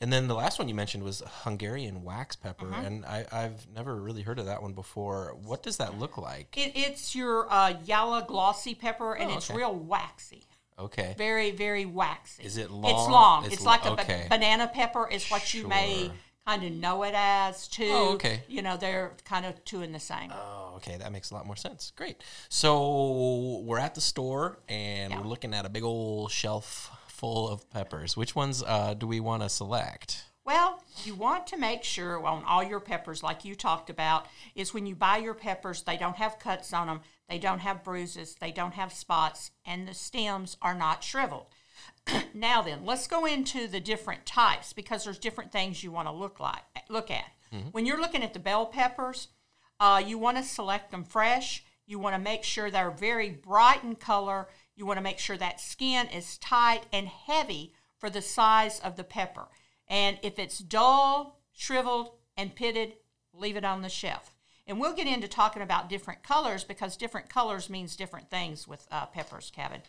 And 0.00 0.12
then 0.12 0.26
the 0.28 0.34
last 0.34 0.58
one 0.58 0.68
you 0.68 0.74
mentioned 0.74 1.04
was 1.04 1.22
Hungarian 1.44 2.02
wax 2.02 2.34
pepper, 2.36 2.66
Mm-hmm. 2.66 2.84
and 2.84 3.04
I, 3.04 3.26
I've 3.30 3.66
never 3.74 3.94
really 3.94 4.22
heard 4.22 4.38
of 4.38 4.46
that 4.46 4.60
one 4.62 4.72
before. 4.72 5.36
What 5.44 5.62
does 5.62 5.76
that 5.76 5.98
look 5.98 6.18
like? 6.18 6.56
It, 6.58 6.72
it's 6.74 7.14
your 7.14 7.50
uh, 7.52 7.74
yellow 7.84 8.22
glossy 8.22 8.74
pepper, 8.74 9.14
and 9.14 9.30
Oh, 9.30 9.36
it's 9.36 9.48
okay. 9.50 9.56
real 9.58 9.74
waxy. 9.74 10.44
Okay. 10.78 11.14
Very, 11.16 11.52
very 11.52 11.86
waxy. 11.86 12.42
Is 12.44 12.56
it 12.58 12.70
long? 12.70 12.90
It's 12.90 13.08
long? 13.08 13.44
It's 13.46 13.54
It's, 13.54 13.64
like 13.64 13.84
lo- 13.86 13.92
a 13.94 13.96
ba- 13.96 14.02
okay. 14.02 14.26
banana 14.28 14.68
pepper 14.68 15.08
is 15.08 15.26
what 15.30 15.54
you 15.54 15.66
may 15.68 16.04
Sure. 16.06 16.12
Kind 16.46 16.62
of 16.64 16.72
know 16.72 17.02
it 17.02 17.14
as 17.16 17.66
too. 17.68 17.88
Oh, 17.90 18.12
okay. 18.14 18.42
You 18.48 18.62
know, 18.62 18.76
they're 18.76 19.12
kind 19.24 19.44
of 19.44 19.62
two 19.64 19.82
in 19.82 19.92
the 19.92 19.98
same. 20.00 20.30
Oh, 20.32 20.74
okay, 20.76 20.96
that 20.96 21.10
makes 21.12 21.30
a 21.30 21.34
lot 21.34 21.44
more 21.46 21.56
sense. 21.56 21.92
Great. 21.96 22.22
So 22.48 23.62
we're 23.64 23.78
at 23.78 23.94
the 23.94 24.00
store 24.00 24.58
and 24.68 25.12
Yeah. 25.12 25.20
we're 25.20 25.26
looking 25.26 25.54
at 25.54 25.66
a 25.66 25.68
big 25.68 25.82
old 25.82 26.30
shelf 26.30 26.90
full 27.08 27.48
of 27.48 27.68
peppers. 27.70 28.16
Which 28.16 28.34
ones 28.36 28.62
uh, 28.64 28.94
do 28.94 29.06
we 29.06 29.20
want 29.20 29.42
to 29.42 29.48
select? 29.48 30.24
Well, 30.44 30.84
you 31.04 31.16
want 31.16 31.48
to 31.48 31.56
make 31.56 31.82
sure 31.82 32.24
on 32.24 32.44
all 32.44 32.62
your 32.62 32.78
peppers, 32.78 33.24
like 33.24 33.44
you 33.44 33.56
talked 33.56 33.90
about, 33.90 34.26
is 34.54 34.72
when 34.72 34.86
you 34.86 34.94
buy 34.94 35.16
your 35.16 35.34
peppers, 35.34 35.82
they 35.82 35.96
don't 35.96 36.16
have 36.16 36.38
cuts 36.38 36.72
on 36.72 36.86
them, 36.86 37.00
they 37.28 37.38
don't 37.38 37.58
have 37.58 37.82
bruises, 37.82 38.36
they 38.40 38.52
don't 38.52 38.74
have 38.74 38.92
spots, 38.92 39.50
and 39.64 39.88
the 39.88 39.94
stems 39.94 40.56
are 40.62 40.74
not 40.74 41.02
shriveled. 41.02 41.46
now 42.34 42.62
then, 42.62 42.84
let's 42.84 43.06
go 43.06 43.24
into 43.24 43.66
the 43.66 43.80
different 43.80 44.26
types 44.26 44.72
because 44.72 45.04
there's 45.04 45.18
different 45.18 45.52
things 45.52 45.82
you 45.82 45.90
want 45.90 46.08
to 46.08 46.12
look 46.12 46.40
like 46.40 46.62
look 46.88 47.10
at. 47.10 47.26
When 47.72 47.86
you're 47.86 48.00
looking 48.00 48.22
at 48.22 48.32
the 48.32 48.38
bell 48.38 48.66
peppers, 48.66 49.28
uh, 49.80 50.02
you 50.04 50.18
want 50.18 50.36
to 50.36 50.42
select 50.42 50.90
them 50.90 51.04
fresh. 51.04 51.64
You 51.86 51.98
want 51.98 52.14
to 52.14 52.20
make 52.20 52.42
sure 52.42 52.70
they're 52.70 52.90
very 52.90 53.30
bright 53.30 53.84
in 53.84 53.94
color. 53.94 54.48
You 54.74 54.86
want 54.86 54.98
to 54.98 55.02
make 55.02 55.18
sure 55.18 55.36
that 55.36 55.60
skin 55.60 56.08
is 56.08 56.38
tight 56.38 56.82
and 56.92 57.06
heavy 57.08 57.72
for 57.98 58.10
the 58.10 58.22
size 58.22 58.80
of 58.80 58.96
the 58.96 59.04
pepper. 59.04 59.46
And 59.88 60.18
if 60.22 60.38
it's 60.38 60.58
dull, 60.58 61.40
shriveled, 61.52 62.10
and 62.36 62.54
pitted, 62.54 62.94
leave 63.32 63.56
it 63.56 63.64
on 63.64 63.82
the 63.82 63.88
shelf. 63.88 64.34
And 64.66 64.80
we'll 64.80 64.94
get 64.94 65.06
into 65.06 65.28
talking 65.28 65.62
about 65.62 65.88
different 65.88 66.24
colors 66.24 66.64
because 66.64 66.96
different 66.96 67.28
colors 67.28 67.70
means 67.70 67.94
different 67.94 68.30
things 68.30 68.66
with 68.66 68.86
uh, 68.90 69.06
peppers, 69.06 69.52
Kevin. 69.54 69.82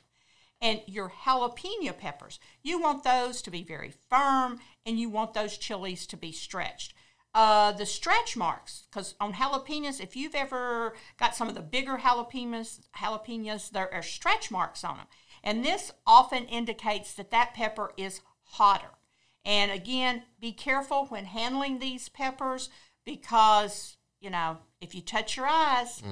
And 0.59 0.81
your 0.87 1.11
jalapeno 1.23 1.97
peppers, 1.97 2.39
you 2.63 2.79
want 2.81 3.03
those 3.03 3.41
to 3.43 3.51
be 3.51 3.63
very 3.63 3.93
firm 4.09 4.59
and 4.85 4.99
you 4.99 5.09
want 5.09 5.33
those 5.33 5.57
chilies 5.57 6.07
to 6.07 6.17
be 6.17 6.31
stretched. 6.31 6.93
Uh, 7.33 7.71
the 7.71 7.85
stretch 7.85 8.35
marks, 8.35 8.87
because 8.89 9.13
on 9.19 9.33
jalapenos, 9.33 10.01
if 10.01 10.15
you've 10.15 10.33
ever 10.33 10.95
got 11.19 11.35
some 11.35 11.47
of 11.47 11.53
the 11.53 11.61
bigger 11.61 11.97
jalapenos, 11.97 12.79
jalapenos, 12.97 13.69
there 13.69 13.93
are 13.93 14.01
stretch 14.01 14.49
marks 14.49 14.83
on 14.83 14.97
them. 14.97 15.07
And 15.43 15.63
this 15.63 15.91
often 16.07 16.45
indicates 16.45 17.13
that 17.13 17.29
that 17.29 17.53
pepper 17.53 17.91
is 17.95 18.21
hotter. 18.41 18.97
And 19.45 19.71
again, 19.71 20.23
be 20.39 20.51
careful 20.51 21.05
when 21.05 21.25
handling 21.25 21.77
these 21.77 22.09
peppers 22.09 22.69
because, 23.05 23.96
you 24.27 24.31
know, 24.31 24.57
if 24.81 24.93
you 24.93 24.99
touch 24.99 25.37
your 25.37 25.45
eyes, 25.47 26.03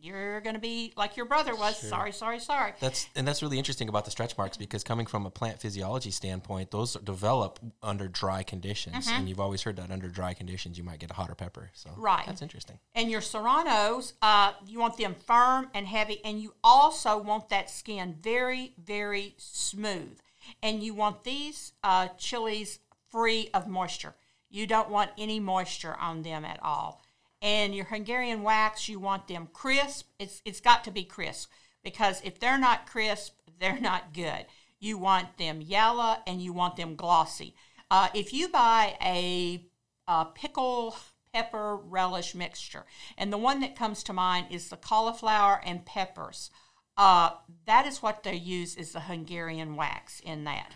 you're 0.00 0.40
going 0.40 0.54
to 0.54 0.60
be 0.60 0.94
like 0.96 1.18
your 1.18 1.26
brother 1.26 1.54
was. 1.54 1.76
Sorry, 1.78 2.12
sorry, 2.12 2.38
sorry. 2.40 2.72
That's 2.80 3.06
and 3.14 3.28
that's 3.28 3.42
really 3.42 3.58
interesting 3.58 3.90
about 3.90 4.06
the 4.06 4.10
stretch 4.10 4.38
marks 4.38 4.56
because 4.56 4.82
coming 4.82 5.04
from 5.04 5.26
a 5.26 5.30
plant 5.30 5.60
physiology 5.60 6.10
standpoint, 6.10 6.70
those 6.70 6.94
develop 6.94 7.58
under 7.82 8.08
dry 8.08 8.42
conditions, 8.42 9.06
Mm-hmm. 9.06 9.16
and 9.18 9.28
you've 9.28 9.38
always 9.38 9.60
heard 9.64 9.76
that 9.76 9.90
under 9.90 10.08
dry 10.08 10.32
conditions 10.32 10.78
you 10.78 10.82
might 10.84 10.98
get 10.98 11.10
a 11.10 11.14
hotter 11.14 11.34
pepper. 11.34 11.68
So 11.74 11.90
Right. 11.98 12.24
that's 12.24 12.40
interesting. 12.40 12.78
And 12.94 13.10
your 13.10 13.20
serranos, 13.20 14.14
uh, 14.22 14.52
you 14.66 14.78
want 14.80 14.96
them 14.96 15.14
firm 15.14 15.68
and 15.74 15.86
heavy, 15.86 16.24
and 16.24 16.40
you 16.40 16.54
also 16.64 17.18
want 17.18 17.50
that 17.50 17.68
skin 17.68 18.16
very, 18.18 18.72
very 18.82 19.34
smooth. 19.36 20.18
And 20.62 20.82
you 20.82 20.94
want 20.94 21.22
these 21.24 21.72
uh, 21.84 22.08
chilies 22.16 22.78
free 23.10 23.50
of 23.52 23.68
moisture. 23.68 24.14
You 24.48 24.66
don't 24.66 24.88
want 24.88 25.10
any 25.18 25.38
moisture 25.38 25.94
on 26.00 26.22
them 26.22 26.46
at 26.46 26.58
all. 26.62 27.02
And 27.40 27.74
your 27.74 27.84
Hungarian 27.84 28.42
wax, 28.42 28.88
you 28.88 28.98
want 28.98 29.28
them 29.28 29.48
crisp. 29.52 30.08
It's 30.18 30.42
it's 30.44 30.60
got 30.60 30.84
to 30.84 30.90
be 30.90 31.04
crisp 31.04 31.50
because 31.84 32.20
if 32.24 32.40
they're 32.40 32.58
not 32.58 32.86
crisp, 32.86 33.34
they're 33.60 33.80
not 33.80 34.12
good. 34.12 34.46
You 34.80 34.98
want 34.98 35.38
them 35.38 35.60
yellow 35.60 36.16
and 36.26 36.40
you 36.40 36.52
want 36.52 36.76
them 36.76 36.94
glossy. 36.94 37.54
Uh, 37.90 38.08
if 38.14 38.32
you 38.32 38.48
buy 38.48 38.96
a, 39.02 39.64
a 40.06 40.26
pickle 40.34 40.94
pepper 41.32 41.76
relish 41.76 42.34
mixture, 42.34 42.84
and 43.16 43.32
the 43.32 43.38
one 43.38 43.60
that 43.60 43.76
comes 43.76 44.02
to 44.04 44.12
mind 44.12 44.46
is 44.50 44.68
the 44.68 44.76
cauliflower 44.76 45.60
and 45.64 45.84
peppers. 45.84 46.50
Uh, 46.96 47.30
that 47.66 47.86
is 47.86 48.02
what 48.02 48.24
they 48.24 48.34
use 48.34 48.74
is 48.74 48.92
the 48.92 49.00
Hungarian 49.00 49.76
wax 49.76 50.20
in 50.20 50.44
that. 50.44 50.72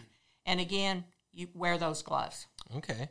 And 0.46 0.60
again, 0.60 1.04
you 1.32 1.48
wear 1.54 1.78
those 1.78 2.02
gloves. 2.02 2.46
Okay. 2.76 3.08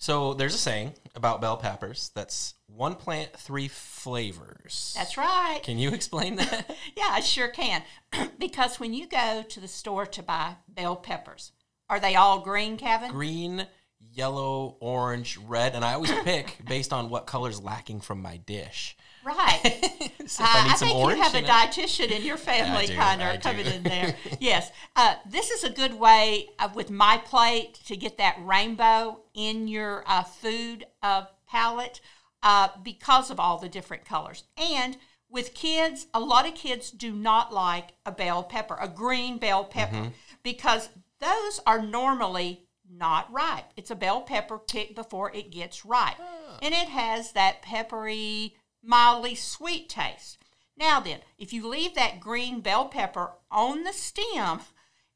So 0.00 0.32
there's 0.32 0.54
a 0.54 0.58
saying 0.58 0.94
about 1.14 1.42
bell 1.42 1.58
peppers 1.58 2.10
that's 2.14 2.54
one 2.66 2.94
plant, 2.94 3.36
three 3.36 3.68
flavors. 3.68 4.94
That's 4.96 5.18
right. 5.18 5.60
Can 5.62 5.78
you 5.78 5.90
explain 5.90 6.36
that? 6.36 6.74
Yeah, 6.96 7.08
I 7.10 7.20
sure 7.20 7.48
can. 7.48 7.82
because 8.38 8.80
when 8.80 8.94
you 8.94 9.06
go 9.06 9.44
to 9.46 9.60
the 9.60 9.68
store 9.68 10.06
to 10.06 10.22
buy 10.22 10.56
bell 10.68 10.96
peppers, 10.96 11.52
are 11.90 12.00
they 12.00 12.16
all 12.16 12.40
green, 12.40 12.78
Kevin? 12.78 13.10
Green, 13.10 13.66
yellow, 13.98 14.78
orange, 14.80 15.36
red, 15.36 15.74
and 15.74 15.84
I 15.84 15.92
always 15.92 16.12
pick 16.24 16.56
based 16.66 16.94
on 16.94 17.10
what 17.10 17.26
color's 17.26 17.62
lacking 17.62 18.00
from 18.00 18.22
my 18.22 18.38
dish. 18.38 18.96
Right. 19.36 19.96
So 20.26 20.44
Uh, 20.44 20.46
I 20.48 20.70
I 20.70 20.74
think 20.74 20.94
orange, 20.96 21.16
you 21.18 21.22
have 21.24 21.34
a 21.34 21.42
dietitian 21.42 22.10
in 22.12 22.22
your 22.22 22.36
family, 22.52 22.86
do, 22.86 22.94
kind 22.94 23.20
I 23.20 23.32
of 23.34 23.40
do. 23.42 23.48
coming 23.48 23.66
in 23.66 23.82
there. 23.82 24.14
yes, 24.40 24.70
uh, 24.94 25.14
this 25.28 25.50
is 25.50 25.64
a 25.64 25.70
good 25.70 25.98
way 25.98 26.50
uh, 26.60 26.68
with 26.72 26.88
my 26.88 27.18
plate 27.18 27.74
to 27.86 27.96
get 27.96 28.16
that 28.18 28.36
rainbow 28.40 29.22
in 29.34 29.66
your 29.66 30.04
uh, 30.06 30.22
food 30.22 30.86
uh, 31.02 31.24
palette 31.48 32.00
uh, 32.44 32.68
because 32.84 33.30
of 33.32 33.40
all 33.40 33.58
the 33.58 33.68
different 33.68 34.04
colors. 34.04 34.44
And 34.56 34.98
with 35.28 35.52
kids, 35.52 36.06
a 36.14 36.20
lot 36.20 36.46
of 36.46 36.54
kids 36.54 36.92
do 36.92 37.10
not 37.12 37.52
like 37.52 37.88
a 38.06 38.12
bell 38.12 38.44
pepper, 38.44 38.76
a 38.80 38.86
green 38.88 39.38
bell 39.38 39.64
pepper, 39.64 39.96
Mm-hmm. 39.96 40.08
because 40.44 40.90
those 41.18 41.58
are 41.66 41.82
normally 41.82 42.66
not 42.88 43.32
ripe. 43.32 43.66
It's 43.76 43.90
a 43.90 43.96
bell 43.96 44.20
pepper 44.22 44.58
picked 44.58 44.94
before 44.94 45.32
it 45.34 45.50
gets 45.50 45.84
ripe. 45.84 46.16
And 46.62 46.72
it 46.74 46.88
has 46.88 47.32
that 47.32 47.62
peppery, 47.62 48.54
mildly 48.82 49.34
sweet 49.34 49.88
taste. 49.88 50.38
Now 50.76 51.00
then, 51.00 51.20
if 51.38 51.52
you 51.52 51.66
leave 51.68 51.94
that 51.94 52.20
green 52.20 52.60
bell 52.60 52.86
pepper 52.86 53.32
on 53.50 53.84
the 53.84 53.92
stem, 53.92 54.60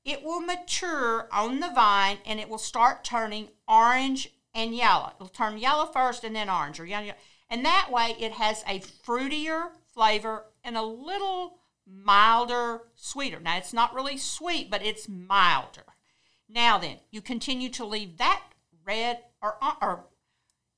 it 0.04 0.22
will 0.22 0.40
mature 0.40 1.28
on 1.32 1.60
the 1.60 1.70
vine 1.70 2.18
and 2.26 2.38
it 2.38 2.48
will 2.48 2.58
start 2.58 3.04
turning 3.04 3.48
orange 3.66 4.30
and 4.54 4.74
yellow. 4.74 5.12
It'll 5.14 5.28
turn 5.28 5.58
yellow 5.58 5.86
first 5.86 6.24
and 6.24 6.36
then 6.36 6.50
orange 6.50 6.78
or 6.78 6.86
yellow. 6.86 7.12
And 7.48 7.64
that 7.64 7.90
way 7.90 8.16
it 8.20 8.32
has 8.32 8.62
a 8.68 8.80
fruitier 8.80 9.70
flavor 9.94 10.46
and 10.62 10.76
a 10.76 10.82
little 10.82 11.58
milder, 11.86 12.82
sweeter. 12.94 13.40
Now 13.40 13.56
it's 13.56 13.72
not 13.72 13.94
really 13.94 14.18
sweet, 14.18 14.70
but 14.70 14.84
it's 14.84 15.08
milder. 15.08 15.84
Now 16.48 16.78
then, 16.78 16.98
you 17.10 17.20
continue 17.20 17.70
to 17.70 17.84
leave 17.84 18.18
that 18.18 18.42
red 18.84 19.20
or, 19.42 19.56
or 19.80 20.06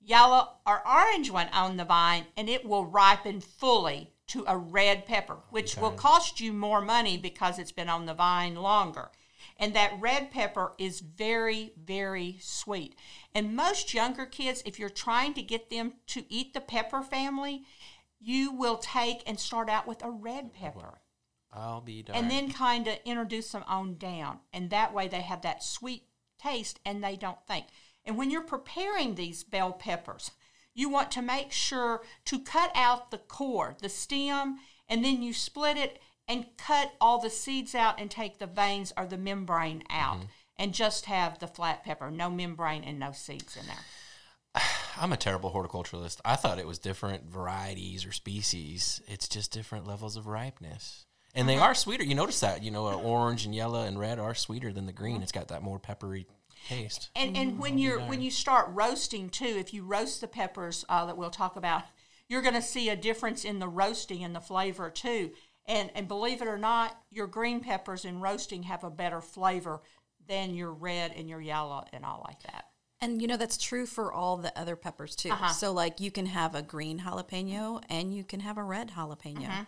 yellow 0.06 0.50
or 0.66 0.86
orange 0.88 1.30
one 1.30 1.48
on 1.48 1.76
the 1.76 1.84
vine 1.84 2.26
and 2.36 2.48
it 2.48 2.64
will 2.64 2.86
ripen 2.86 3.40
fully 3.40 4.12
to 4.28 4.44
a 4.46 4.56
red 4.56 5.06
pepper, 5.06 5.38
which 5.50 5.76
will 5.76 5.92
cost 5.92 6.40
you 6.40 6.52
more 6.52 6.80
money 6.80 7.16
because 7.16 7.58
it's 7.58 7.72
been 7.72 7.88
on 7.88 8.06
the 8.06 8.14
vine 8.14 8.56
longer. 8.56 9.10
And 9.58 9.74
that 9.74 9.96
red 10.00 10.30
pepper 10.30 10.72
is 10.78 11.00
very, 11.00 11.72
very 11.82 12.36
sweet. 12.40 12.94
And 13.34 13.56
most 13.56 13.94
younger 13.94 14.26
kids, 14.26 14.62
if 14.66 14.78
you're 14.78 14.88
trying 14.88 15.34
to 15.34 15.42
get 15.42 15.70
them 15.70 15.94
to 16.08 16.24
eat 16.28 16.54
the 16.54 16.60
pepper 16.60 17.02
family, 17.02 17.62
you 18.20 18.52
will 18.52 18.78
take 18.78 19.22
and 19.26 19.38
start 19.38 19.68
out 19.68 19.86
with 19.86 20.02
a 20.04 20.10
red 20.10 20.52
pepper 20.52 21.00
I'll 21.52 21.80
be 21.80 22.02
darned. 22.02 22.20
and 22.20 22.30
then 22.30 22.52
kind 22.52 22.86
of 22.86 22.98
introduce 23.04 23.52
them 23.52 23.64
on 23.66 23.96
down. 23.96 24.40
And 24.52 24.70
that 24.70 24.92
way 24.92 25.08
they 25.08 25.22
have 25.22 25.42
that 25.42 25.62
sweet 25.62 26.02
taste 26.38 26.80
and 26.84 27.02
they 27.02 27.16
don't 27.16 27.42
think. 27.46 27.66
And 28.06 28.16
when 28.16 28.30
you're 28.30 28.42
preparing 28.42 29.14
these 29.14 29.42
bell 29.42 29.72
peppers, 29.72 30.30
you 30.74 30.88
want 30.88 31.10
to 31.12 31.22
make 31.22 31.50
sure 31.50 32.02
to 32.26 32.38
cut 32.38 32.70
out 32.74 33.10
the 33.10 33.18
core, 33.18 33.76
the 33.80 33.88
stem, 33.88 34.58
and 34.88 35.04
then 35.04 35.22
you 35.22 35.32
split 35.32 35.76
it 35.76 36.00
and 36.28 36.46
cut 36.56 36.92
all 37.00 37.18
the 37.18 37.30
seeds 37.30 37.74
out 37.74 38.00
and 38.00 38.10
take 38.10 38.38
the 38.38 38.46
veins 38.46 38.92
or 38.96 39.06
the 39.06 39.18
membrane 39.18 39.82
out 39.90 40.18
mm-hmm. 40.18 40.26
and 40.56 40.74
just 40.74 41.06
have 41.06 41.38
the 41.38 41.46
flat 41.46 41.84
pepper, 41.84 42.10
no 42.10 42.30
membrane 42.30 42.84
and 42.84 42.98
no 42.98 43.12
seeds 43.12 43.56
in 43.56 43.66
there. 43.66 44.62
I'm 45.00 45.12
a 45.12 45.16
terrible 45.16 45.52
horticulturalist. 45.52 46.20
I 46.24 46.36
thought 46.36 46.58
it 46.58 46.66
was 46.66 46.78
different 46.78 47.24
varieties 47.24 48.06
or 48.06 48.12
species. 48.12 49.00
It's 49.08 49.28
just 49.28 49.52
different 49.52 49.86
levels 49.86 50.16
of 50.16 50.26
ripeness. 50.26 51.06
And 51.34 51.48
they 51.48 51.56
uh-huh. 51.56 51.66
are 51.66 51.74
sweeter. 51.74 52.04
You 52.04 52.14
notice 52.14 52.40
that, 52.40 52.62
you 52.62 52.70
know, 52.70 52.86
uh, 52.86 52.96
orange 52.96 53.44
and 53.44 53.54
yellow 53.54 53.82
and 53.82 53.98
red 53.98 54.18
are 54.18 54.34
sweeter 54.34 54.72
than 54.72 54.86
the 54.86 54.92
green. 54.92 55.16
Uh-huh. 55.16 55.22
It's 55.22 55.32
got 55.32 55.48
that 55.48 55.62
more 55.62 55.78
peppery 55.78 56.26
taste. 56.68 57.10
And 57.14 57.36
and 57.36 57.58
when 57.58 57.78
you're 57.78 58.00
when 58.00 58.20
you 58.20 58.30
start 58.30 58.68
roasting 58.70 59.28
too, 59.28 59.56
if 59.58 59.72
you 59.72 59.84
roast 59.84 60.20
the 60.20 60.28
peppers 60.28 60.84
uh, 60.88 61.06
that 61.06 61.16
we'll 61.16 61.30
talk 61.30 61.56
about, 61.56 61.82
you're 62.28 62.42
going 62.42 62.54
to 62.54 62.62
see 62.62 62.88
a 62.88 62.96
difference 62.96 63.44
in 63.44 63.58
the 63.58 63.68
roasting 63.68 64.24
and 64.24 64.34
the 64.34 64.40
flavor 64.40 64.90
too. 64.90 65.30
And 65.66 65.90
and 65.94 66.08
believe 66.08 66.42
it 66.42 66.48
or 66.48 66.58
not, 66.58 66.98
your 67.10 67.26
green 67.26 67.60
peppers 67.60 68.04
in 68.04 68.20
roasting 68.20 68.64
have 68.64 68.84
a 68.84 68.90
better 68.90 69.20
flavor 69.20 69.80
than 70.26 70.54
your 70.54 70.72
red 70.72 71.12
and 71.16 71.28
your 71.28 71.40
yellow 71.40 71.84
and 71.92 72.04
all 72.04 72.24
like 72.26 72.42
that. 72.44 72.66
And 73.00 73.20
you 73.20 73.28
know 73.28 73.36
that's 73.36 73.58
true 73.58 73.86
for 73.86 74.12
all 74.12 74.36
the 74.36 74.56
other 74.58 74.76
peppers 74.76 75.14
too. 75.14 75.30
Uh-huh. 75.30 75.52
So 75.52 75.72
like 75.72 76.00
you 76.00 76.10
can 76.10 76.26
have 76.26 76.54
a 76.54 76.62
green 76.62 77.00
jalapeno 77.00 77.82
and 77.88 78.14
you 78.14 78.24
can 78.24 78.40
have 78.40 78.58
a 78.58 78.62
red 78.62 78.92
jalapeno. 78.92 79.46
Mm-hmm. 79.46 79.62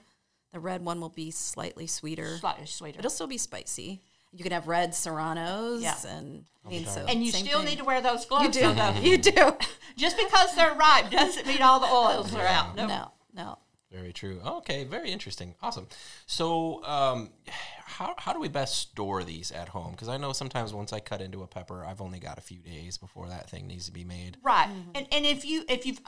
The 0.53 0.61
red 0.61 0.83
one 0.83 1.01
will 1.01 1.11
be 1.11 1.31
slightly 1.31 1.87
sweeter. 1.87 2.39
Slightly 2.39 2.67
sweeter. 2.67 2.99
It'll 3.01 3.11
still 3.11 3.27
be 3.27 3.37
spicy. 3.37 4.03
You 4.33 4.43
can 4.43 4.53
have 4.53 4.69
red 4.69 4.95
serranos 4.95 5.83
Yeah. 5.83 5.97
and 6.09 6.45
I 6.65 6.69
mean, 6.69 6.87
so 6.87 7.05
and 7.09 7.25
you 7.25 7.33
still 7.33 7.59
thing. 7.61 7.69
need 7.69 7.79
to 7.79 7.85
wear 7.85 8.01
those 8.03 8.27
gloves. 8.27 8.45
You 8.45 8.51
do. 8.53 8.61
though, 8.61 8.75
though. 8.93 9.01
you 9.01 9.17
do. 9.19 9.57
Just 9.97 10.17
because 10.19 10.55
they're 10.55 10.75
ripe 10.75 11.11
doesn't 11.11 11.47
mean 11.47 11.63
all 11.63 11.81
the 11.81 11.87
oils 11.87 12.35
are 12.35 12.47
out. 12.47 12.77
No. 12.77 12.87
No, 12.87 13.13
no. 13.35 13.59
Very 13.91 14.13
true. 14.13 14.39
Okay, 14.45 14.85
very 14.85 15.11
interesting. 15.11 15.55
Awesome. 15.63 15.87
So, 16.27 16.85
um, 16.85 17.31
how, 17.49 18.15
how 18.19 18.35
do 18.35 18.39
we 18.39 18.49
best 18.49 18.77
store 18.77 19.25
these 19.25 19.51
at 19.51 19.71
home? 19.71 19.93
Because 19.93 20.09
I 20.09 20.19
know 20.19 20.35
sometimes 20.35 20.75
once 20.75 20.93
I 20.93 21.01
cut 21.01 21.23
into 21.23 21.43
a 21.43 21.47
pepper, 21.47 21.87
I've 21.87 22.03
only 22.03 22.19
got 22.19 22.37
a 22.37 22.43
few 22.43 22.59
days 22.59 22.99
before 22.99 23.29
that 23.29 23.49
thing 23.49 23.67
needs 23.67 23.87
to 23.87 23.93
be 23.93 24.05
made. 24.05 24.37
Right. 24.43 24.69
And 24.95 25.09
and 25.11 25.25
if 25.25 25.47
you 25.47 25.65
if 25.71 25.87
you've 25.87 26.01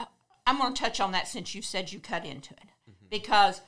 I'm 0.45 0.59
going 0.59 0.75
to 0.75 0.79
touch 0.81 0.99
on 0.99 1.11
that 1.13 1.27
since 1.27 1.55
you 1.55 1.63
said 1.63 1.91
you 1.91 1.99
cut 1.99 2.23
into 2.23 2.53
it. 2.53 2.69
Because 3.09 3.61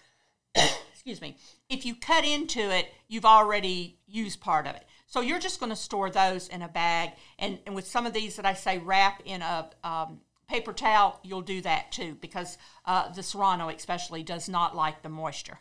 excuse 1.06 1.22
me, 1.22 1.36
if 1.70 1.86
you 1.86 1.96
cut 1.96 2.24
into 2.24 2.62
it, 2.62 2.88
you've 3.10 3.26
already 3.26 3.98
used 4.08 4.39
part 4.39 4.66
of 4.66 4.74
it. 4.76 4.86
So 5.06 5.20
you're 5.20 5.39
just 5.39 5.60
going 5.60 5.70
to 5.70 5.76
store 5.76 6.10
those 6.10 6.48
in 6.48 6.62
a 6.62 6.68
bag 6.70 7.12
and, 7.38 7.60
and 7.66 7.76
with 7.76 7.86
some 7.86 8.06
of 8.06 8.13
these 8.13 8.38
that 8.38 8.46
I 8.46 8.54
say 8.54 8.78
wrap 8.78 9.22
in 9.26 9.42
a 9.42 9.70
um, 9.84 10.22
paper 10.48 10.72
towel, 10.72 11.20
you'll 11.22 11.42
do 11.42 11.60
that 11.62 11.92
too 11.92 12.18
because 12.22 12.58
uh, 12.86 13.12
the 13.12 13.22
serrano 13.22 13.68
especially 13.68 14.24
does 14.24 14.48
not 14.48 14.78
like 14.78 15.02
the 15.02 15.10
moisture. 15.10 15.60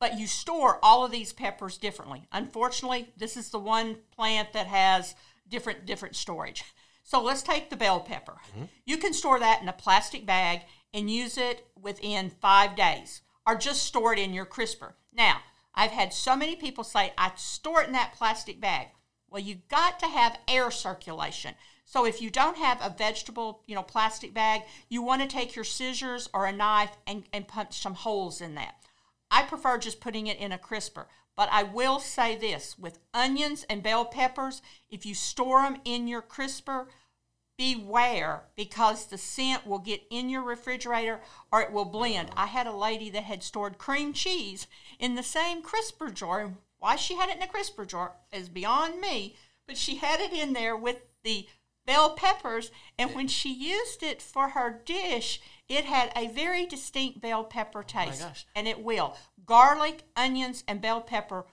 But 0.00 0.18
you 0.18 0.26
store 0.26 0.80
all 0.82 1.04
of 1.04 1.12
these 1.12 1.32
peppers 1.32 1.78
differently. 1.78 2.24
Unfortunately, 2.32 3.12
this 3.16 3.36
is 3.36 3.50
the 3.50 3.58
one 3.60 3.96
plant 4.16 4.52
that 4.54 4.66
has 4.66 5.14
different 5.48 5.86
different 5.86 6.16
storage. 6.16 6.64
So 7.04 7.22
let's 7.22 7.42
take 7.42 7.70
the 7.70 7.76
bell 7.76 8.00
pepper. 8.00 8.38
You 8.84 8.96
can 8.96 9.12
store 9.14 9.38
that 9.38 9.62
in 9.62 9.68
a 9.68 9.72
plastic 9.72 10.26
bag 10.26 10.62
and 10.92 11.10
use 11.10 11.38
it 11.38 11.66
within 11.80 12.30
five 12.30 12.76
days, 12.76 13.22
or 13.50 13.56
just 13.56 13.82
stored 13.82 14.16
in 14.16 14.32
your 14.32 14.44
crisper. 14.44 14.94
Now, 15.12 15.40
I've 15.74 15.90
had 15.90 16.12
so 16.12 16.36
many 16.36 16.54
people 16.54 16.84
say, 16.84 17.12
I 17.18 17.32
store 17.34 17.82
it 17.82 17.88
in 17.88 17.92
that 17.94 18.14
plastic 18.16 18.60
bag. 18.60 18.88
Well, 19.28 19.42
you 19.42 19.56
got 19.68 19.98
to 20.00 20.06
have 20.06 20.38
air 20.46 20.70
circulation. 20.70 21.54
So 21.84 22.06
if 22.06 22.22
you 22.22 22.30
don't 22.30 22.58
have 22.58 22.78
a 22.80 22.94
vegetable, 22.96 23.64
you 23.66 23.74
know, 23.74 23.82
plastic 23.82 24.32
bag, 24.32 24.62
you 24.88 25.02
want 25.02 25.22
to 25.22 25.26
take 25.26 25.56
your 25.56 25.64
scissors 25.64 26.28
or 26.32 26.46
a 26.46 26.52
knife 26.52 26.96
and, 27.08 27.24
and 27.32 27.48
punch 27.48 27.80
some 27.80 27.94
holes 27.94 28.40
in 28.40 28.54
that. 28.54 28.76
I 29.32 29.42
prefer 29.42 29.78
just 29.78 30.00
putting 30.00 30.28
it 30.28 30.38
in 30.38 30.52
a 30.52 30.58
crisper. 30.58 31.08
But 31.36 31.48
I 31.50 31.64
will 31.64 31.98
say 31.98 32.36
this 32.36 32.78
with 32.78 33.00
onions 33.12 33.64
and 33.68 33.82
bell 33.82 34.04
peppers, 34.04 34.62
if 34.90 35.04
you 35.04 35.14
store 35.14 35.62
them 35.62 35.78
in 35.84 36.06
your 36.06 36.22
crisper, 36.22 36.86
beware 37.60 38.44
because 38.56 39.04
the 39.04 39.18
scent 39.18 39.66
will 39.66 39.78
get 39.78 40.00
in 40.08 40.30
your 40.30 40.42
refrigerator 40.42 41.20
or 41.52 41.60
it 41.60 41.70
will 41.70 41.84
blend. 41.84 42.30
I 42.34 42.46
had 42.46 42.66
a 42.66 42.72
lady 42.72 43.10
that 43.10 43.24
had 43.24 43.42
stored 43.42 43.76
cream 43.76 44.14
cheese 44.14 44.66
in 44.98 45.14
the 45.14 45.22
same 45.22 45.60
crisper 45.60 46.08
jar. 46.08 46.54
Why 46.78 46.96
she 46.96 47.16
had 47.16 47.28
it 47.28 47.36
in 47.36 47.42
a 47.42 47.46
crisper 47.46 47.84
jar 47.84 48.12
is 48.32 48.48
beyond 48.48 49.02
me, 49.02 49.36
but 49.66 49.76
she 49.76 49.96
had 49.96 50.20
it 50.20 50.32
in 50.32 50.54
there 50.54 50.74
with 50.74 51.02
the 51.22 51.48
bell 51.84 52.14
peppers, 52.14 52.70
and 52.98 53.14
when 53.14 53.28
she 53.28 53.52
used 53.52 54.02
it 54.02 54.22
for 54.22 54.48
her 54.48 54.80
dish, 54.86 55.42
it 55.68 55.84
had 55.84 56.12
a 56.16 56.28
very 56.28 56.64
distinct 56.64 57.20
bell 57.20 57.44
pepper 57.44 57.80
oh 57.80 57.82
taste. 57.82 58.22
gosh. 58.22 58.46
And 58.56 58.68
it 58.68 58.82
will. 58.82 59.18
Garlic, 59.44 60.04
onions, 60.16 60.64
and 60.66 60.80
bell 60.80 61.02
pepper 61.02 61.44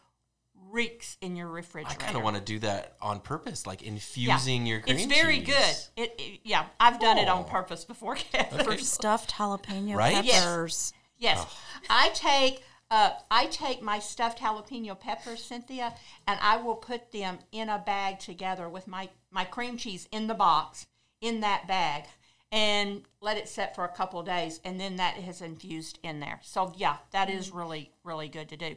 reeks 0.72 1.18
in 1.22 1.36
your 1.36 1.48
refrigerator. 1.48 1.98
I 2.02 2.04
kind 2.06 2.18
of 2.18 2.24
want 2.24 2.36
to 2.36 2.42
do 2.42 2.60
that 2.60 2.96
on 3.02 3.20
purpose, 3.20 3.66
like 3.68 3.82
infusing 3.84 4.66
your 4.66 4.82
cream 4.82 4.98
It's 4.98 5.06
very 5.06 5.40
cheese. 5.42 5.90
good. 5.96 6.04
It, 6.04 6.16
it- 6.20 6.40
yeah, 6.44 6.66
I've 6.80 7.00
done 7.00 7.18
it 7.18 7.28
on 7.28 7.42
Oh. 7.48 7.50
purpose 7.50 7.86
before, 7.86 8.16
Kevin. 8.32 8.66
For 8.66 8.78
stuffed 8.78 9.34
jalapeno 9.36 9.96
Right? 9.96 10.24
Yes. 10.24 10.44
peppers. 10.44 10.94
Yes, 11.20 11.46
I 11.90 12.10
take 12.10 12.64
uh, 12.90 13.12
I 13.30 13.48
take 13.48 13.82
my 13.82 14.00
stuffed 14.00 14.40
jalapeno 14.40 14.98
peppers, 14.98 15.44
Cynthia, 15.44 15.94
and 16.28 16.40
I 16.42 16.58
will 16.58 16.76
put 16.76 17.12
them 17.12 17.40
in 17.52 17.68
a 17.70 17.80
bag 17.80 18.20
together 18.20 18.70
with 18.70 18.88
my 18.88 19.10
my 19.32 19.44
cream 19.44 19.78
cheese 19.78 20.08
in 20.12 20.28
the 20.28 20.34
box 20.36 20.86
in 21.20 21.40
that 21.42 21.68
bag, 21.68 22.04
and 22.52 23.02
let 23.20 23.36
it 23.38 23.50
set 23.50 23.74
for 23.76 23.84
a 23.84 23.90
couple 23.90 24.20
of 24.20 24.26
days, 24.28 24.60
and 24.64 24.80
then 24.80 24.96
that 24.98 25.18
is 25.18 25.42
infused 25.42 25.98
in 26.04 26.20
there. 26.20 26.40
So 26.44 26.74
yeah, 26.78 26.98
that 27.12 27.30
is 27.30 27.52
really 27.52 27.92
really 28.04 28.28
good 28.30 28.48
to 28.50 28.58
do. 28.58 28.76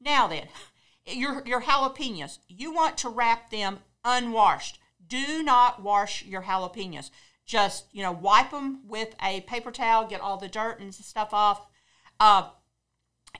Now 0.00 0.26
then, 0.26 0.48
your 1.06 1.42
your 1.46 1.62
jalapenos, 1.62 2.38
you 2.48 2.72
want 2.72 2.98
to 2.98 3.08
wrap 3.08 3.50
them 3.50 3.80
unwashed. 4.04 4.78
Do 5.06 5.42
not 5.42 5.82
wash 5.82 6.24
your 6.24 6.42
jalapenos. 6.42 7.10
Just 7.44 7.86
you 7.92 8.02
know, 8.02 8.12
wipe 8.12 8.50
them 8.50 8.80
with 8.86 9.14
a 9.22 9.40
paper 9.42 9.70
towel, 9.70 10.06
get 10.06 10.20
all 10.20 10.36
the 10.36 10.48
dirt 10.48 10.80
and 10.80 10.94
stuff 10.94 11.30
off 11.32 11.66
uh, 12.20 12.48